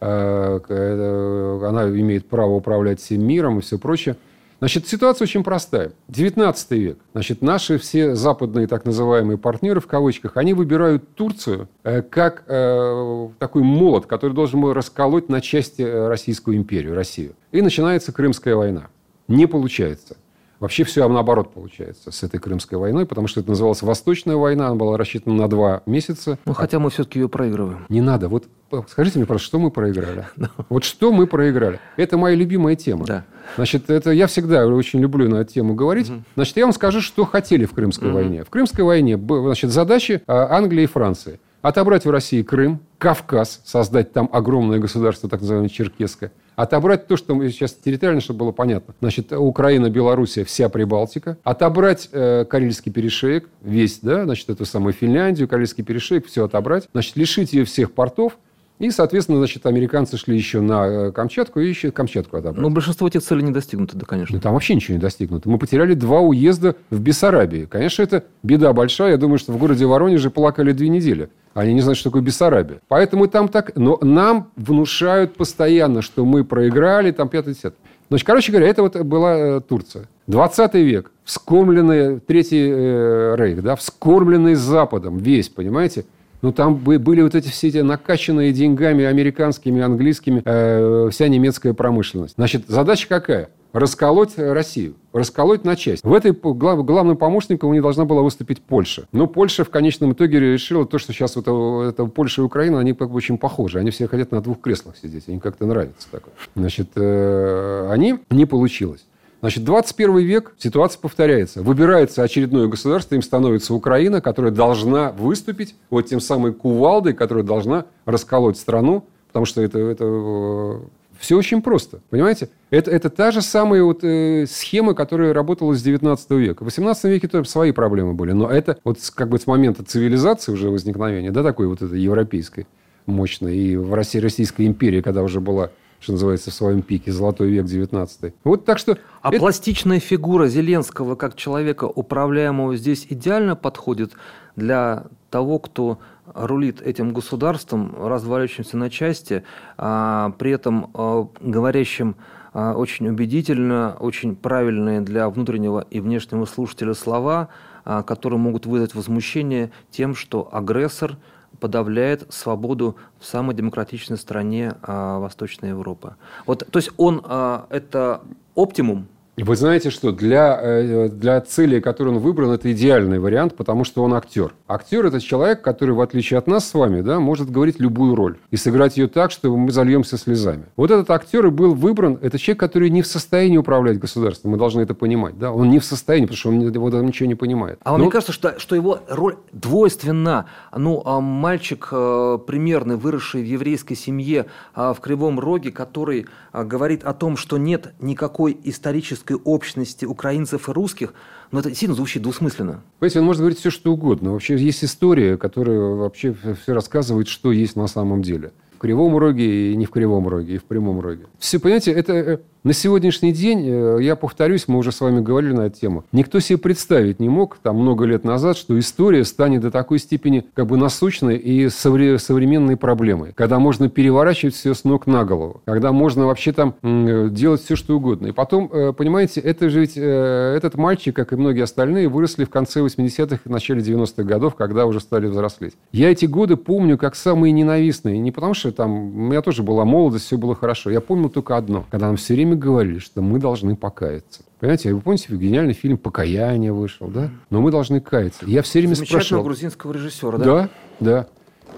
[0.00, 4.16] Э, э, она имеет право управлять всем миром и все прочее.
[4.58, 5.92] Значит, ситуация очень простая.
[6.08, 6.98] 19 век.
[7.12, 13.28] Значит, наши все западные так называемые партнеры, в кавычках, они выбирают Турцию э, как э,
[13.38, 17.34] такой молот, который должен был расколоть на части Российскую империю, Россию.
[17.50, 18.88] И начинается Крымская война.
[19.28, 20.16] Не получается.
[20.60, 24.76] Вообще все наоборот получается с этой Крымской войной, потому что это называлась Восточная война, она
[24.76, 26.38] была рассчитана на два месяца.
[26.46, 27.84] Ну, хотя мы все-таки ее проигрываем.
[27.88, 28.28] Не надо.
[28.28, 28.44] Вот
[28.88, 30.26] скажите мне, просто, что мы проиграли?
[30.68, 31.80] Вот что мы проиграли?
[31.96, 33.04] Это моя любимая тема.
[33.04, 33.24] Да.
[33.56, 36.10] Значит, это я всегда очень люблю на эту тему говорить.
[36.34, 38.42] Значит, я вам скажу, что хотели в Крымской войне.
[38.44, 41.40] В Крымской войне, значит, задачи а, Англии и Франции.
[41.64, 47.34] Отобрать в России Крым, Кавказ, создать там огромное государство, так называемое Черкесское– Отобрать то, что
[47.34, 48.94] мы сейчас территориально, чтобы было понятно.
[49.00, 51.36] Значит, Украина, Белоруссия, вся Прибалтика.
[51.42, 56.88] Отобрать э, Карельский перешеек, весь, да, значит, эту самую Финляндию, Карельский перешеек, все отобрать.
[56.92, 58.38] Значит, лишить ее всех портов.
[58.80, 62.60] И, соответственно, значит, американцы шли еще на э, Камчатку и еще Камчатку отобрать.
[62.60, 64.34] Но большинство этих целей не достигнуто, да, конечно.
[64.34, 65.48] Ну, там вообще ничего не достигнуто.
[65.48, 67.66] Мы потеряли два уезда в Бессарабии.
[67.66, 69.12] Конечно, это беда большая.
[69.12, 71.30] Я думаю, что в городе Воронеже плакали две недели.
[71.54, 72.80] Они не знают, что такое Бессарабия.
[72.88, 73.76] Поэтому там так...
[73.76, 77.74] Но нам внушают постоянно, что мы проиграли, там 5-10.
[78.08, 80.08] Значит, короче говоря, это вот была э, Турция.
[80.26, 86.06] 20 век, вскормленный Третий э, Рейх, да, вскормленный Западом весь, понимаете?
[86.44, 92.34] Ну, там были вот эти все эти накачанные деньгами американскими, английскими, э, вся немецкая промышленность.
[92.34, 93.48] Значит, задача какая?
[93.72, 96.04] расколоть Россию, расколоть на часть.
[96.04, 99.08] В этой глав, главным помощником у них должна была выступить Польша.
[99.10, 102.78] Но Польша в конечном итоге решила то, что сейчас вот это, это Польша и Украина,
[102.78, 103.80] они как бы очень похожи.
[103.80, 105.24] Они все хотят на двух креслах сидеть.
[105.26, 106.34] Им как-то нравится такое.
[106.54, 109.04] Значит, э, они не получилось.
[109.44, 111.62] Значит, 21 век, ситуация повторяется.
[111.62, 117.84] Выбирается очередное государство, им становится Украина, которая должна выступить вот тем самым кувалдой, которая должна
[118.06, 120.80] расколоть страну, потому что это, это э,
[121.18, 122.48] все очень просто, понимаете?
[122.70, 126.62] Это, это та же самая вот, э, схема, которая работала с 19 века.
[126.62, 130.52] В 18 веке тоже свои проблемы были, но это вот как бы с момента цивилизации
[130.52, 132.66] уже возникновения, да, такой вот этой европейской,
[133.04, 135.68] мощной, и в России Российская империя, когда уже была
[136.04, 138.98] что называется, в своем пике, золотой век 19 Вот так что...
[139.22, 139.38] А это...
[139.38, 144.12] пластичная фигура Зеленского как человека, управляемого здесь, идеально подходит
[144.54, 145.98] для того, кто
[146.34, 149.44] рулит этим государством, разваливающимся на части,
[149.78, 152.16] а, при этом а, говорящим
[152.52, 157.48] а, очень убедительно, очень правильные для внутреннего и внешнего слушателя слова,
[157.86, 161.16] а, которые могут вызвать возмущение тем, что агрессор
[161.60, 166.16] подавляет свободу в самой демократичной стране а, Восточной Европы.
[166.46, 168.22] Вот, то есть он а, это
[168.54, 169.08] оптимум
[169.42, 174.04] вы знаете, что для, э, для цели, которую он выбрал, это идеальный вариант, потому что
[174.04, 174.54] он актер.
[174.68, 178.38] Актер– это человек, который, в отличие от нас с вами, да, может говорить любую роль
[178.50, 180.66] и сыграть ее так, чтобы мы зальемся слезами.
[180.76, 184.52] Вот этот актер и был выбран, это человек, который не в состоянии управлять государством.
[184.52, 185.36] Мы должны это понимать.
[185.36, 185.50] Да?
[185.52, 187.80] Он не в состоянии, потому что он его ничего не понимает.
[187.82, 187.98] А Но...
[187.98, 190.46] мне кажется, что, что его роль двойственна.
[190.76, 197.02] Ну, а мальчик э, примерный, выросший в еврейской семье а, в Кривом Роге, который говорит
[197.02, 201.14] о том, что нет никакой исторической этнической общности украинцев и русских,
[201.50, 202.82] но это сильно звучит двусмысленно.
[202.98, 204.32] Понимаете, он может говорить все, что угодно.
[204.32, 208.52] Вообще есть история, которая вообще все рассказывает, что есть на самом деле.
[208.84, 211.24] Кривом Роге, и не в Кривом Роге, и в Прямом Роге.
[211.38, 215.54] Все, понимаете, это э, на сегодняшний день, э, я повторюсь, мы уже с вами говорили
[215.54, 219.62] на эту тему, никто себе представить не мог там много лет назад, что история станет
[219.62, 225.06] до такой степени как бы насущной и современной проблемой, когда можно переворачивать все с ног
[225.06, 228.26] на голову, когда можно вообще там делать все, что угодно.
[228.26, 232.80] И потом, понимаете, это же ведь этот мальчик, как и многие остальные, выросли в конце
[232.80, 235.72] 80-х и начале 90-х годов, когда уже стали взрослеть.
[235.92, 238.18] Я эти годы помню как самые ненавистные.
[238.18, 240.90] Не потому что там у меня тоже была молодость, все было хорошо.
[240.90, 241.86] Я помню только одно.
[241.90, 244.42] Когда нам все время говорили, что мы должны покаяться.
[244.60, 247.30] Понимаете, вы помните, гениальный фильм «Покаяние» вышел, да?
[247.50, 248.44] Но мы должны каяться.
[248.46, 249.44] Я все время спрашивал...
[249.44, 250.44] грузинского режиссера, да?
[250.44, 250.68] Да,
[251.00, 251.26] да.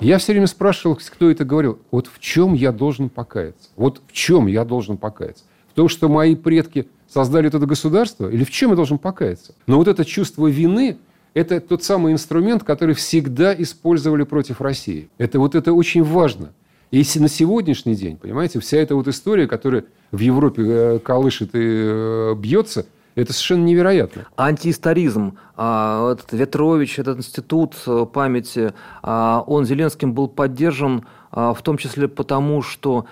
[0.00, 1.78] Я все время спрашивал, кто это говорил.
[1.90, 3.70] Вот в чем я должен покаяться?
[3.76, 5.44] Вот в чем я должен покаяться?
[5.68, 8.28] В том, что мои предки создали это государство?
[8.28, 9.54] Или в чем я должен покаяться?
[9.66, 10.98] Но вот это чувство вины,
[11.34, 15.08] это тот самый инструмент, который всегда использовали против России.
[15.18, 16.52] Это вот это очень важно.
[16.90, 21.60] И на сегодняшний день, понимаете, вся эта вот история, которая в Европе э, колышет и
[21.62, 24.26] э, бьется, это совершенно невероятно.
[24.36, 25.38] Антиисторизм.
[25.56, 28.72] А, этот Ветрович, этот институт э, памяти,
[29.02, 33.06] а, он Зеленским был поддержан а, в том числе потому, что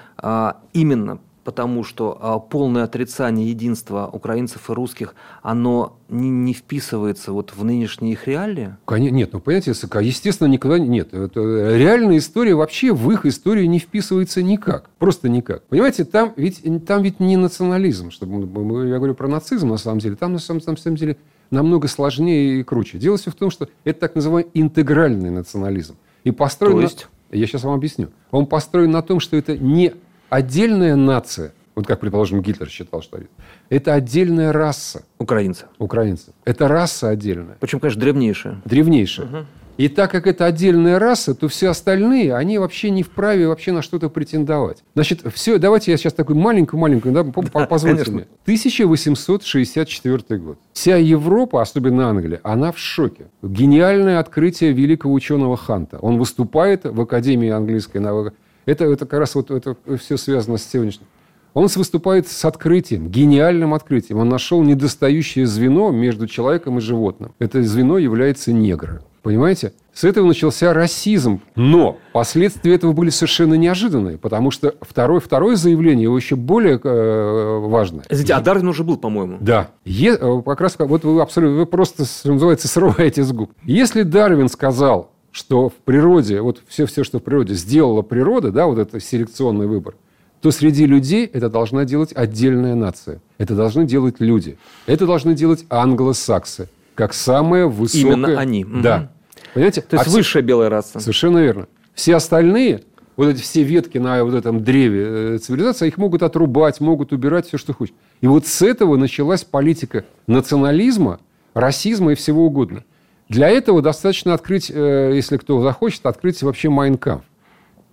[0.73, 7.53] именно потому что а, полное отрицание единства украинцев и русских, оно не, не вписывается вот
[7.55, 8.77] в нынешние их реалии?
[8.91, 11.13] Нет, ну, понимаете, естественно, никогда нет.
[11.13, 11.41] Это,
[11.77, 14.89] реальная история вообще в их историю не вписывается никак.
[14.99, 15.63] Просто никак.
[15.65, 18.11] Понимаете, там ведь, там ведь не национализм.
[18.11, 20.17] Чтобы, я говорю про нацизм, на самом деле.
[20.17, 21.19] Там, на самом, на самом деле,
[21.51, 22.99] намного сложнее и круче.
[22.99, 25.97] Дело все в том, что это так называемый интегральный национализм.
[26.25, 26.77] И построен...
[26.77, 27.09] То есть?
[27.31, 28.09] Я сейчас вам объясню.
[28.31, 29.95] Он построен на том, что это не
[30.35, 33.21] отдельная нация, вот как, предположим, Гитлер считал, что
[33.69, 35.05] это отдельная раса.
[35.19, 35.67] Украинцы.
[35.79, 36.33] Украинцы.
[36.45, 37.57] Это раса отдельная.
[37.61, 38.61] Причем, конечно, древнейшая.
[38.65, 39.27] Древнейшая.
[39.27, 39.47] Угу.
[39.77, 43.83] И так как это отдельная раса, то все остальные, они вообще не вправе вообще на
[43.83, 44.85] что-то претендовать.
[44.95, 48.27] Значит, все, давайте я сейчас такую маленькую-маленькую, да, позвольте мне.
[48.45, 50.59] 1864 год.
[50.73, 53.27] Вся Европа, особенно Англия, она в шоке.
[53.43, 55.99] Гениальное открытие великого ученого Ханта.
[55.99, 58.33] Он выступает в Академии английской науки
[58.67, 61.07] это, это как раз вот это все связано с сегодняшним.
[61.55, 64.19] Он выступает с открытием, гениальным открытием.
[64.19, 67.33] Он нашел недостающее звено между человеком и животным.
[67.39, 69.03] Это звено является негр.
[69.23, 69.73] Понимаете?
[69.95, 71.41] С этого начался расизм.
[71.55, 77.59] Но последствия этого были совершенно неожиданные, потому что второе, второе заявление его еще более э,
[77.61, 78.05] важное.
[78.11, 79.39] Извините, а Дарвин уже был, по-моему.
[79.41, 79.71] Да.
[79.85, 83.53] Е, э, как раз вот вы абсолютно, вы просто, что называется, срываете с губ.
[83.63, 88.67] Если Дарвин сказал, что в природе, вот все, все, что в природе сделала природа, да,
[88.67, 89.97] вот это селекционный выбор,
[90.41, 93.21] то среди людей это должна делать отдельная нация.
[93.39, 94.59] Это должны делать люди.
[94.87, 98.13] Это должны делать англосаксы, как самая высокая...
[98.13, 98.65] Именно они.
[98.65, 99.11] Да.
[99.55, 99.81] Понимаете?
[99.81, 100.47] То есть а высшая все...
[100.47, 101.01] белая раса.
[101.01, 101.67] Совершенно верно.
[101.95, 102.85] Все остальные,
[103.17, 107.49] вот эти все ветки на вот этом древе э, цивилизации, их могут отрубать, могут убирать,
[107.49, 107.95] все, что хочешь.
[108.21, 111.19] И вот с этого началась политика национализма,
[111.55, 112.85] расизма и всего угодно.
[113.29, 117.23] Для этого достаточно открыть, э, если кто захочет, открыть вообще Майнкамп.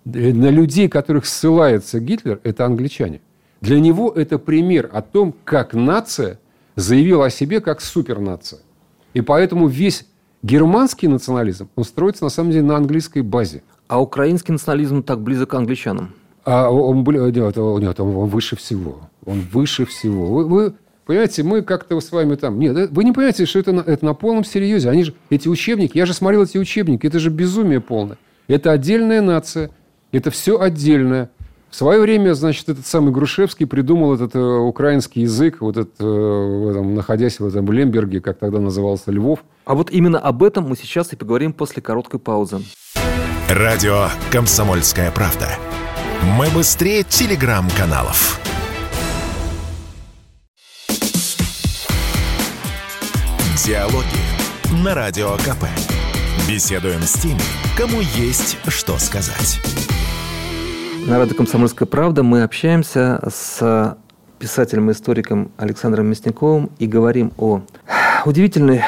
[0.04, 3.20] На людей, которых ссылается Гитлер, это англичане.
[3.60, 6.40] Для него это пример о том, как нация
[6.74, 8.60] заявила о себе как супернация.
[9.14, 10.06] И поэтому весь
[10.42, 13.62] германский национализм, он строится на самом деле на английской базе.
[13.86, 16.14] А украинский национализм так близок к англичанам?
[16.44, 19.08] А он, нет, нет, он выше всего.
[19.24, 20.26] Он выше всего.
[20.26, 22.58] Вы, вы Понимаете, мы как-то с вами там...
[22.58, 24.88] Нет, вы не понимаете, что это на, это на полном серьезе.
[24.88, 28.18] Они же, эти учебники, я же смотрел эти учебники, это же безумие полное.
[28.46, 29.70] Это отдельная нация,
[30.12, 31.30] это все отдельное.
[31.70, 36.68] В свое время, значит, этот самый Грушевский придумал этот э, украинский язык, вот этот, э,
[36.70, 39.42] этом, находясь в этом Лемберге, как тогда назывался Львов.
[39.64, 42.60] А вот именно об этом мы сейчас и поговорим после короткой паузы.
[43.48, 45.48] Радио «Комсомольская правда».
[46.38, 48.38] Мы быстрее телеграм-каналов.
[53.56, 55.66] Диалоги на Радио КП.
[56.48, 57.38] Беседуем с теми,
[57.76, 59.60] кому есть что сказать.
[61.06, 63.98] На радио «Комсомольская правда» мы общаемся с
[64.38, 67.60] писателем и историком Александром Мясниковым и говорим о
[68.24, 68.84] удивительной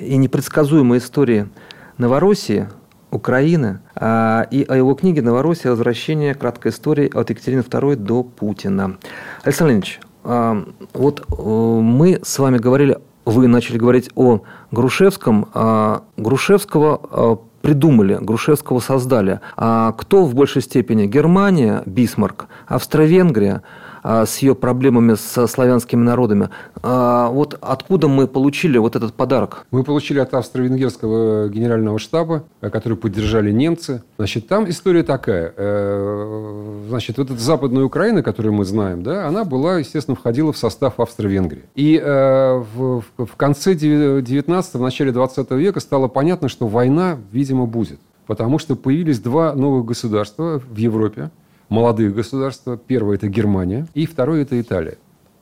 [0.00, 1.50] и непредсказуемой истории
[1.98, 2.70] Новороссии,
[3.10, 5.70] Украины а, и о его книге «Новороссия.
[5.70, 6.34] Возвращение.
[6.34, 8.96] Краткая история от Екатерины II до Путина».
[9.42, 15.48] Александр Леонидович, а, вот э, мы с вами говорили вы начали говорить о Грушевском.
[15.54, 19.40] А Грушевского а, придумали, Грушевского создали.
[19.56, 21.06] А кто в большей степени?
[21.06, 23.62] Германия, Бисмарк, Австро-Венгрия,
[24.02, 26.50] с ее проблемами со славянскими народами.
[26.82, 29.66] А, вот откуда мы получили вот этот подарок?
[29.70, 34.02] Мы получили от австро-венгерского генерального штаба, который поддержали немцы.
[34.18, 35.52] Значит, там история такая.
[35.56, 40.56] Э, значит, вот эта западная Украина, которую мы знаем, да, она была, естественно, входила в
[40.56, 41.62] состав Австро-Венгрии.
[41.74, 47.66] И э, в, в конце 19 в начале 20 века стало понятно, что война, видимо,
[47.66, 48.00] будет.
[48.26, 51.30] Потому что появились два новых государства в Европе,
[51.72, 52.76] молодых государства.
[52.76, 54.98] Первое– это Германия, и второе– это Италия.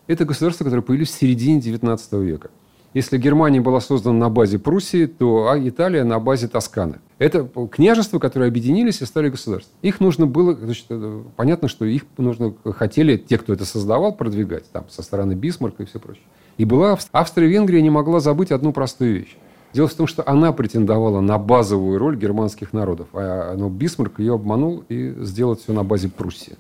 [0.07, 2.51] Это государства, которые появились в середине 19 века.
[2.95, 6.99] Если Германия была создана на базе Пруссии, то а Италия на базе Тосканы.
[7.18, 9.72] Это княжества, которые объединились и стали государством.
[9.83, 14.70] Их нужно было, значит, э, понятно, что их нужно, хотели те, кто это создавал, продвигать
[14.72, 16.24] там, со стороны Бисмарка и все прочее.
[16.59, 19.37] И была Австрия-Венгрия не могла забыть одну простую вещь.
[19.73, 23.09] Дело в том, что она претендовала на базовую роль германских народов.
[23.12, 26.57] А но Бисмарк ее обманул и сделал все на базе Пруссии.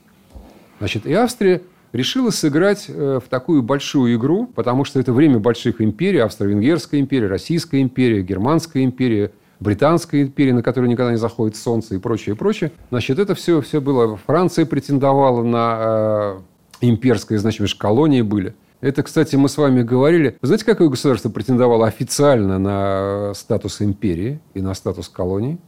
[0.78, 5.80] Значит, и Австрия решила сыграть э, в такую большую игру, потому что это время больших
[5.80, 6.18] империй.
[6.18, 11.98] Австро-Венгерская империя, Российская империя, Германская империя, Британская империя, на которую никогда не заходит солнце и
[11.98, 12.72] прочее, и прочее.
[12.90, 14.16] Значит, это все, все было...
[14.16, 16.38] Франция претендовала на э,
[16.80, 18.54] имперское, значит, колонии были.
[18.80, 20.38] Это, кстати, мы с вами говорили.
[20.40, 25.58] Вы знаете, какое государство претендовало официально на статус империи и на статус колонии?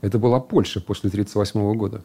[0.00, 2.02] Это была Польша после 1938 года.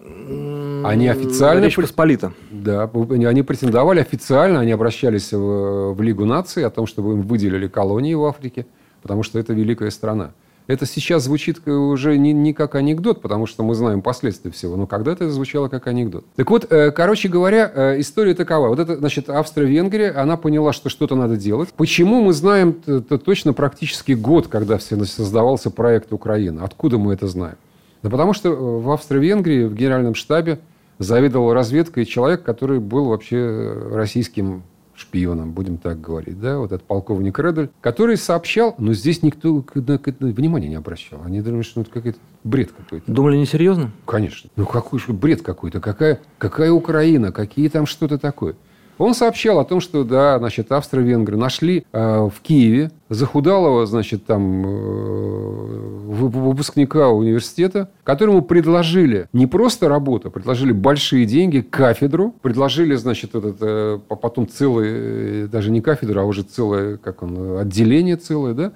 [0.87, 1.65] Они официально...
[1.65, 2.31] Речь Посполита.
[2.51, 7.67] Да, они претендовали официально, они обращались в, в Лигу наций о том, чтобы им выделили
[7.67, 8.65] колонии в Африке,
[9.01, 10.31] потому что это великая страна.
[10.67, 14.87] Это сейчас звучит уже не, не как анекдот, потому что мы знаем последствия всего, но
[14.87, 16.25] когда-то это звучало как анекдот.
[16.35, 18.69] Так вот, э, короче говоря, э, история такова.
[18.69, 21.69] Вот это, значит, Австро-Венгрия, она поняла, что что-то надо делать.
[21.75, 26.61] Почему мы знаем это точно практически год, когда создавался проект Украины?
[26.61, 27.55] Откуда мы это знаем?
[28.03, 30.59] Да потому что э, в Австро-Венгрии в генеральном штабе
[30.99, 34.63] заведовал разведкой человек, который был вообще российским
[35.01, 40.69] шпионом, будем так говорить, да, вот этот полковник Редель, который сообщал, но здесь никто внимания
[40.69, 41.21] не обращал.
[41.23, 43.11] Они думали, что это какой-то бред какой-то.
[43.11, 43.91] Думали, несерьезно?
[44.05, 44.49] Конечно.
[44.55, 45.79] Ну, какой же бред какой-то?
[45.79, 47.31] Какая, какая Украина?
[47.31, 48.55] Какие там что-то такое?
[49.01, 54.63] Он сообщал о том, что, да, значит, австро-венгры нашли э, в Киеве захудалого, значит, там,
[54.63, 63.33] э, выпускника университета, которому предложили не просто работу, а предложили большие деньги, кафедру, предложили, значит,
[63.33, 68.53] этот, э, потом целый, э, даже не кафедру, а уже целое, как он, отделение целое,
[68.53, 68.71] да,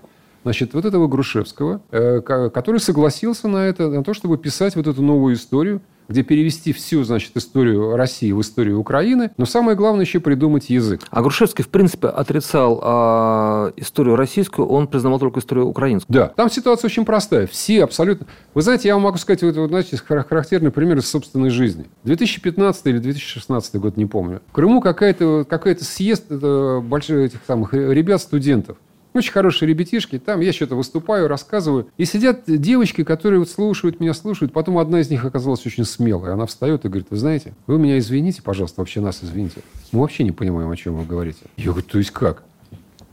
[0.46, 5.02] значит, вот этого Грушевского, э, который согласился на это, на то, чтобы писать вот эту
[5.02, 10.20] новую историю, где перевести всю, значит, историю России в историю Украины, но самое главное еще
[10.20, 11.02] придумать язык.
[11.10, 16.14] А Грушевский, в принципе, отрицал э, историю российскую, он признавал только историю украинскую.
[16.14, 17.48] Да, там ситуация очень простая.
[17.48, 18.28] Все абсолютно...
[18.54, 21.86] Вы знаете, я вам могу сказать, вот, вот, знаете, характерный пример из собственной жизни.
[22.04, 24.44] 2015 или 2016 год, не помню.
[24.50, 28.78] В Крыму какая-то какая съезд больших этих самых ребят, студентов.
[29.16, 30.20] Очень хорошие ребятишки.
[30.20, 31.88] Там я что-то выступаю, рассказываю.
[31.96, 34.52] И сидят девочки, которые вот слушают меня, слушают.
[34.52, 36.34] Потом одна из них оказалась очень смелой.
[36.34, 39.62] Она встает и говорит, вы знаете, вы меня извините, пожалуйста, вообще нас извините.
[39.94, 41.40] Мы вообще не понимаем, о чем вы говорите.
[41.56, 42.44] Я говорю, то есть как?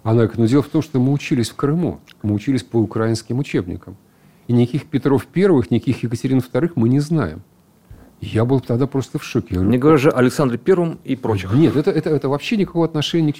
[0.03, 2.01] Она говорит, ну дело в том, что мы учились в Крыму.
[2.25, 3.97] Мы учились по украинским учебникам.
[4.49, 7.43] И никаких Петров первых, никаких Екатерин вторых мы не знаем.
[8.21, 9.51] Я был тогда просто в шоке.
[9.51, 11.55] Я говорю, не говоря же Александре Первом и прочих.
[11.55, 13.37] Нет, это, это, это вообще никакого отношения к...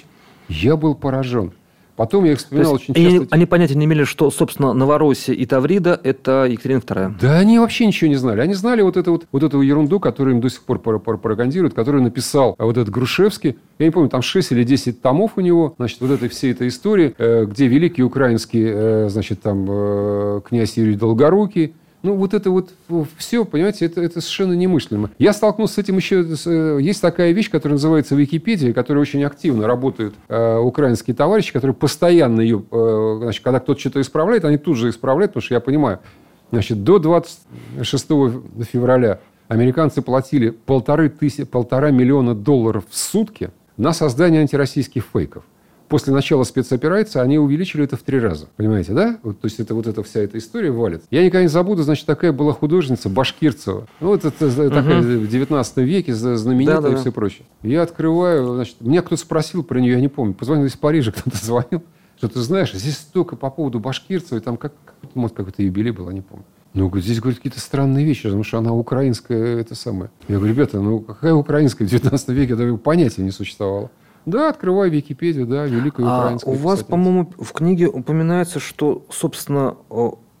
[0.47, 1.51] Я был поражен.
[1.95, 3.09] Потом я их вспоминал очень часто.
[3.09, 7.15] Они, они понятия не имели, что, собственно, Новороссия и Таврида– это Екатерина II.
[7.21, 8.41] Да они вообще ничего не знали.
[8.41, 12.03] Они знали вот, эту вот, вот эту ерунду, которую им до сих пор пропагандируют, которую
[12.03, 13.57] написал вот этот Грушевский.
[13.77, 16.69] Я не помню, там 6 или 10 томов у него, значит, вот этой всей этой
[16.69, 22.51] истории, э, где великий украинский, э, значит, там, э, князь Юрий Долгорукий, ну, вот это
[22.51, 22.73] вот
[23.17, 25.09] все, понимаете, это, это совершенно немыслимо.
[25.17, 26.25] Я столкнулся с этим еще...
[26.45, 31.73] Э, есть такая вещь, которая называется Википедия, которая очень активно работают э, украинские товарищи, которые
[31.73, 32.61] постоянно ее...
[32.71, 35.99] Э, значит, когда кто-то что-то исправляет, они тут же исправляют, потому что я понимаю,
[36.51, 38.07] значит, до 26
[38.69, 45.45] февраля американцы платили полторы тысячи, полтора миллиона долларов в сутки на создание антироссийских фейков
[45.93, 48.47] после начала спецоперации они увеличили это в три раза.
[48.55, 49.19] Понимаете, да?
[49.21, 51.03] Вот, то есть это вот эта вся эта история валит.
[51.11, 53.85] Я никогда не забуду, значит, такая была художница Башкирцева.
[53.99, 54.71] Ну, вот это угу.
[54.71, 57.45] такая в 19 веке знаменитая да, да, и все прочее.
[57.61, 60.33] Я открываю, значит, меня кто-то спросил про нее, я не помню.
[60.33, 61.83] Позвонил из Парижа, кто-то звонил.
[62.17, 64.73] Что ты знаешь, здесь столько по поводу Башкирцевой, там как,
[65.13, 66.43] может, какой-то юбилей был, я не помню.
[66.73, 70.09] Ну, здесь, говорят, какие-то странные вещи, потому что она украинская, это самое.
[70.27, 73.91] Я говорю, ребята, ну, какая украинская в 19 веке, это понятия не существовало.
[74.25, 76.55] Да, открывай Википедию, да, Великую а Украинскую.
[76.55, 79.75] У вас, по-моему, в книге упоминается, что, собственно,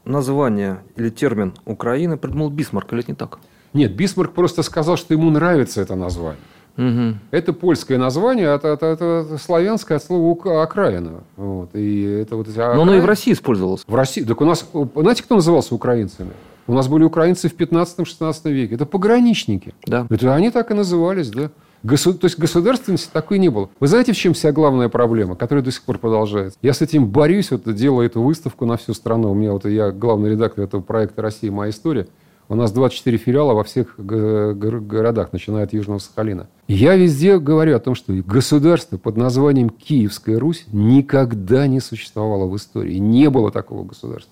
[0.05, 3.39] название или термин Украины придумал Бисмарк, или это не так?
[3.73, 6.39] Нет, Бисмарк просто сказал, что ему нравится это название.
[6.75, 7.19] Мгм.
[7.31, 11.23] Это польское название, это, это- это славянское от слова «ука- окраина.
[11.37, 11.69] Вот.
[11.75, 13.83] И это вот эти Но оно и в России использовалось.
[13.85, 14.23] В России.
[14.23, 16.31] Так у нас, знаете, кто назывался украинцами?
[16.65, 18.75] У нас были украинцы в 15-16 веке.
[18.75, 19.75] Это пограничники.
[19.85, 20.07] Да.
[20.09, 21.51] Это они так и назывались, да.
[21.83, 23.69] Госу- То есть государственности такой не было.
[23.79, 26.57] Вы знаете, в чем вся главная проблема, которая до сих пор продолжается?
[26.61, 29.31] Я с этим борюсь, вот делаю эту выставку на всю страну.
[29.31, 31.51] У меня вот я главный редактор этого проекта «Россия.
[31.51, 32.07] Моя история».
[32.49, 36.47] У нас 24 филиала во всех городах, начиная от Южного Сахалина.
[36.67, 42.55] Я везде говорю о том, что государство под названием Киевская Русь никогда не существовало в
[42.55, 42.97] истории.
[42.97, 44.31] Не было такого государства.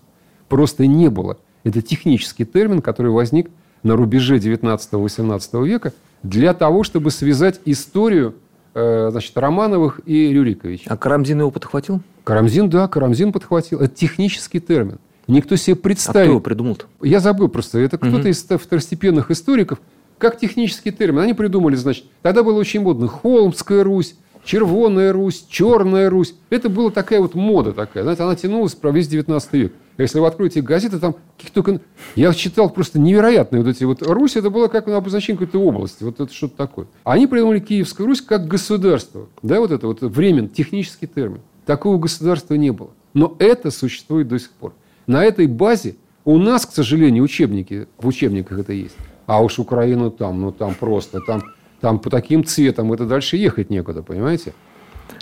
[0.49, 1.37] Просто не было.
[1.63, 3.49] Это технический термин, который возник
[3.83, 8.35] на рубеже 19-18 века для того, чтобы связать историю
[8.73, 10.89] э, значит, Романовых и Рюриковича.
[10.91, 12.01] А Карамзин его подхватил?
[12.23, 13.79] Карамзин, да, Карамзин подхватил.
[13.79, 14.99] Это технический термин.
[15.27, 16.85] Никто себе А кто его придумал-то?
[17.01, 17.79] Я забыл просто.
[17.79, 18.27] Это кто-то Мгм.
[18.29, 19.79] из второстепенных историков.
[20.17, 21.19] Как технический термин.
[21.19, 23.07] Они придумали, значит, тогда было очень модно.
[23.07, 26.35] Холмская Русь, Червоная Русь, Черная Русь.
[26.49, 28.03] Это была такая вот мода такая.
[28.03, 29.73] Знаете, она тянулась про весь 19 век.
[30.01, 31.81] Если вы откроете газеты, там каких только...
[32.15, 34.01] Я читал просто невероятные вот эти вот...
[34.01, 36.03] Русь, это было как обозначение какой-то области.
[36.03, 36.87] Вот это что-то такое.
[37.03, 39.27] Они придумали Киевскую Русь как государство.
[39.41, 41.41] Да, вот это вот времен, технический термин.
[41.65, 42.89] Такого государства не было.
[43.13, 44.73] Но это существует до сих пор.
[45.07, 45.95] На этой базе
[46.25, 48.95] у нас, к сожалению, учебники, в учебниках это есть.
[49.25, 51.43] А уж Украину там, ну там просто, там,
[51.79, 54.53] там по таким цветам, это дальше ехать некуда, понимаете?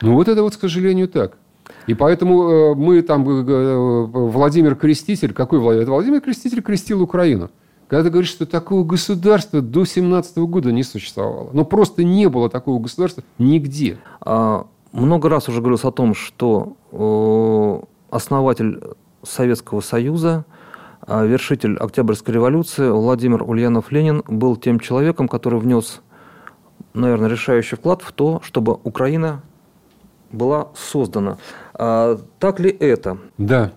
[0.02, 1.38] Ну вот это вот, к сожалению, так.
[1.88, 5.84] И поэтому э, мы там, э, э, Владимир Креститель, какой Владимир?
[5.84, 7.50] Это Владимир Креститель крестил Украину.
[7.88, 11.50] Когда ты говоришь, что такого государства до 17 года не существовало.
[11.54, 13.98] Ну просто не было такого государства нигде.
[14.22, 16.76] А, много раз уже говорилось о том, что
[18.12, 18.80] основатель
[19.24, 20.46] Советского Союза,
[21.02, 26.02] а, вершитель Октябрьской революции Владимир Ульянов Ленин был тем человеком, который внес,
[26.94, 29.42] наверное, решающий вклад в то, чтобы Украина
[30.32, 31.38] была создана.
[31.74, 33.18] А, так ли это?
[33.38, 33.72] Да.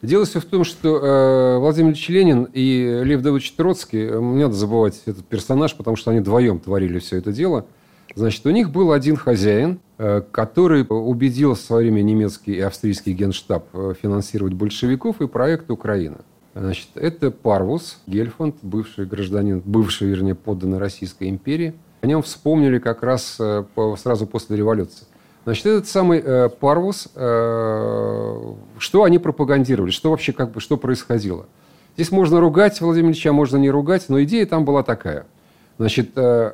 [0.00, 4.42] Дело все в том, что э, Владимир Ильич Ленин и Лев Давыдович Троцкий, э, не
[4.42, 7.66] надо забывать этот персонаж, потому что они вдвоем творили все это дело.
[8.14, 13.12] Значит, у них был один хозяин, э, который убедил в свое время немецкий и австрийский
[13.12, 16.18] генштаб э, финансировать большевиков и проект «Украина».
[16.54, 21.74] Значит, это Парвус Гельфанд, бывший гражданин, бывший, вернее, подданный Российской империи.
[22.00, 23.64] О нем вспомнили как раз э,
[23.96, 25.06] сразу после революции.
[25.48, 31.46] Значит, этот самый э, Парвус, э, что они пропагандировали, что вообще как бы, что происходило.
[31.94, 35.24] Здесь можно ругать Владимира Ильича, можно не ругать, но идея там была такая.
[35.78, 36.52] Значит, э,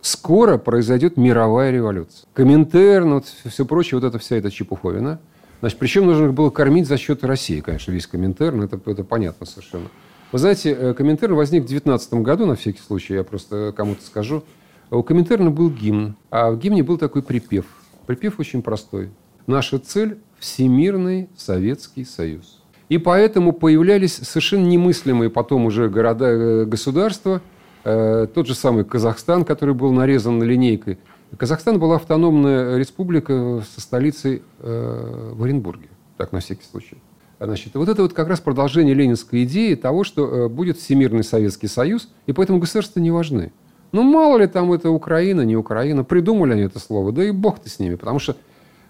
[0.00, 2.28] скоро произойдет мировая революция.
[2.34, 5.18] Коминтерн, вот все прочее, вот это вся эта чепуховина.
[5.58, 9.88] Значит, причем нужно было кормить за счет России, конечно, весь Коминтерн, это, это понятно совершенно.
[10.30, 14.44] Вы знаете, э, Коминтерн возник в 19 году, на всякий случай, я просто кому-то скажу.
[14.92, 17.66] У Коминтерна был гимн, а в гимне был такой припев.
[18.06, 19.10] Припев очень простой.
[19.46, 22.62] Наша цель– Всемирный Советский Союз.
[22.88, 27.40] И поэтому появлялись совершенно немыслимые потом уже города, э, государства,
[27.88, 30.98] Э, тот же самый Казахстан, который был нарезан линейкой.
[31.36, 36.96] Казахстан была автономная республика со столицей э, в Оренбурге, так на всякий случай.
[37.38, 41.68] Значит, вот это вот как раз продолжение ленинской идеи того, что э, будет Всемирный Советский
[41.68, 43.52] Союз, и поэтому государства не важны.
[43.92, 46.04] Ну, мало ли там это Украина, не Украина.
[46.04, 47.94] Придумали они это слово, да и бог ты с ними.
[47.94, 48.36] Потому что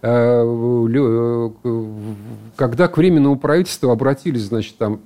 [0.02, 1.50] э, э,
[2.56, 5.00] когда к Временному правительству обратились, значит, там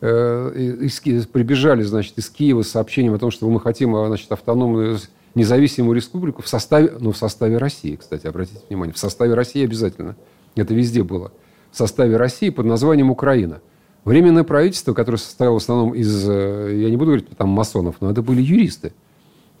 [0.00, 0.88] э,
[1.32, 4.98] прибежали, значит, из Киева с сообщением о том, что мы хотим, значит, автономную
[5.34, 10.16] независимую республику в составе, ну, в составе России, кстати, обратите внимание, в составе России обязательно.
[10.56, 11.30] Это везде было.
[11.70, 13.60] В составе России под названием Украина.
[14.04, 18.22] Временное правительство, которое состояло в основном из, я не буду говорить там масонов, но это
[18.22, 18.92] были юристы.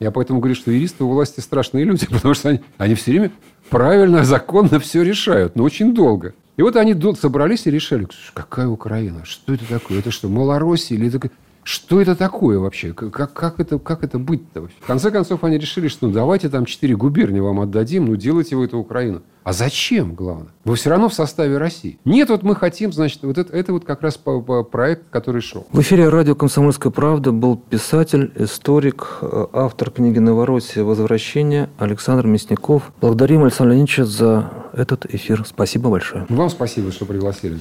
[0.00, 3.30] Я поэтому говорю, что юристы у власти страшные люди, потому что они, они все время
[3.68, 6.34] правильно, законно все решают, но очень долго.
[6.56, 11.08] И вот они собрались и решили, какая Украина, что это такое, это что, Малороссия или
[11.14, 11.30] это...
[11.62, 12.92] Что это такое вообще?
[12.92, 14.76] Как, как, это, как это быть-то вообще?
[14.80, 18.56] В конце концов, они решили, что ну, давайте там четыре губернии вам отдадим, ну делайте
[18.56, 19.22] вы эту Украину.
[19.42, 20.48] А зачем, главное?
[20.64, 21.98] Вы все равно в составе России.
[22.04, 25.40] Нет, вот мы хотим, значит, вот это, это вот как раз по- по- проект, который
[25.40, 25.66] шел.
[25.72, 30.84] В эфире радио «Комсомольская правда» был писатель, историк, э, автор книги «Новороссия.
[30.84, 32.92] Возвращение» Александр Мясников.
[33.00, 35.44] Благодарим Александра Леонидовича за этот эфир.
[35.46, 36.26] Спасибо большое.
[36.28, 37.58] Вам спасибо, что пригласили.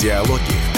[0.00, 0.77] Диалоги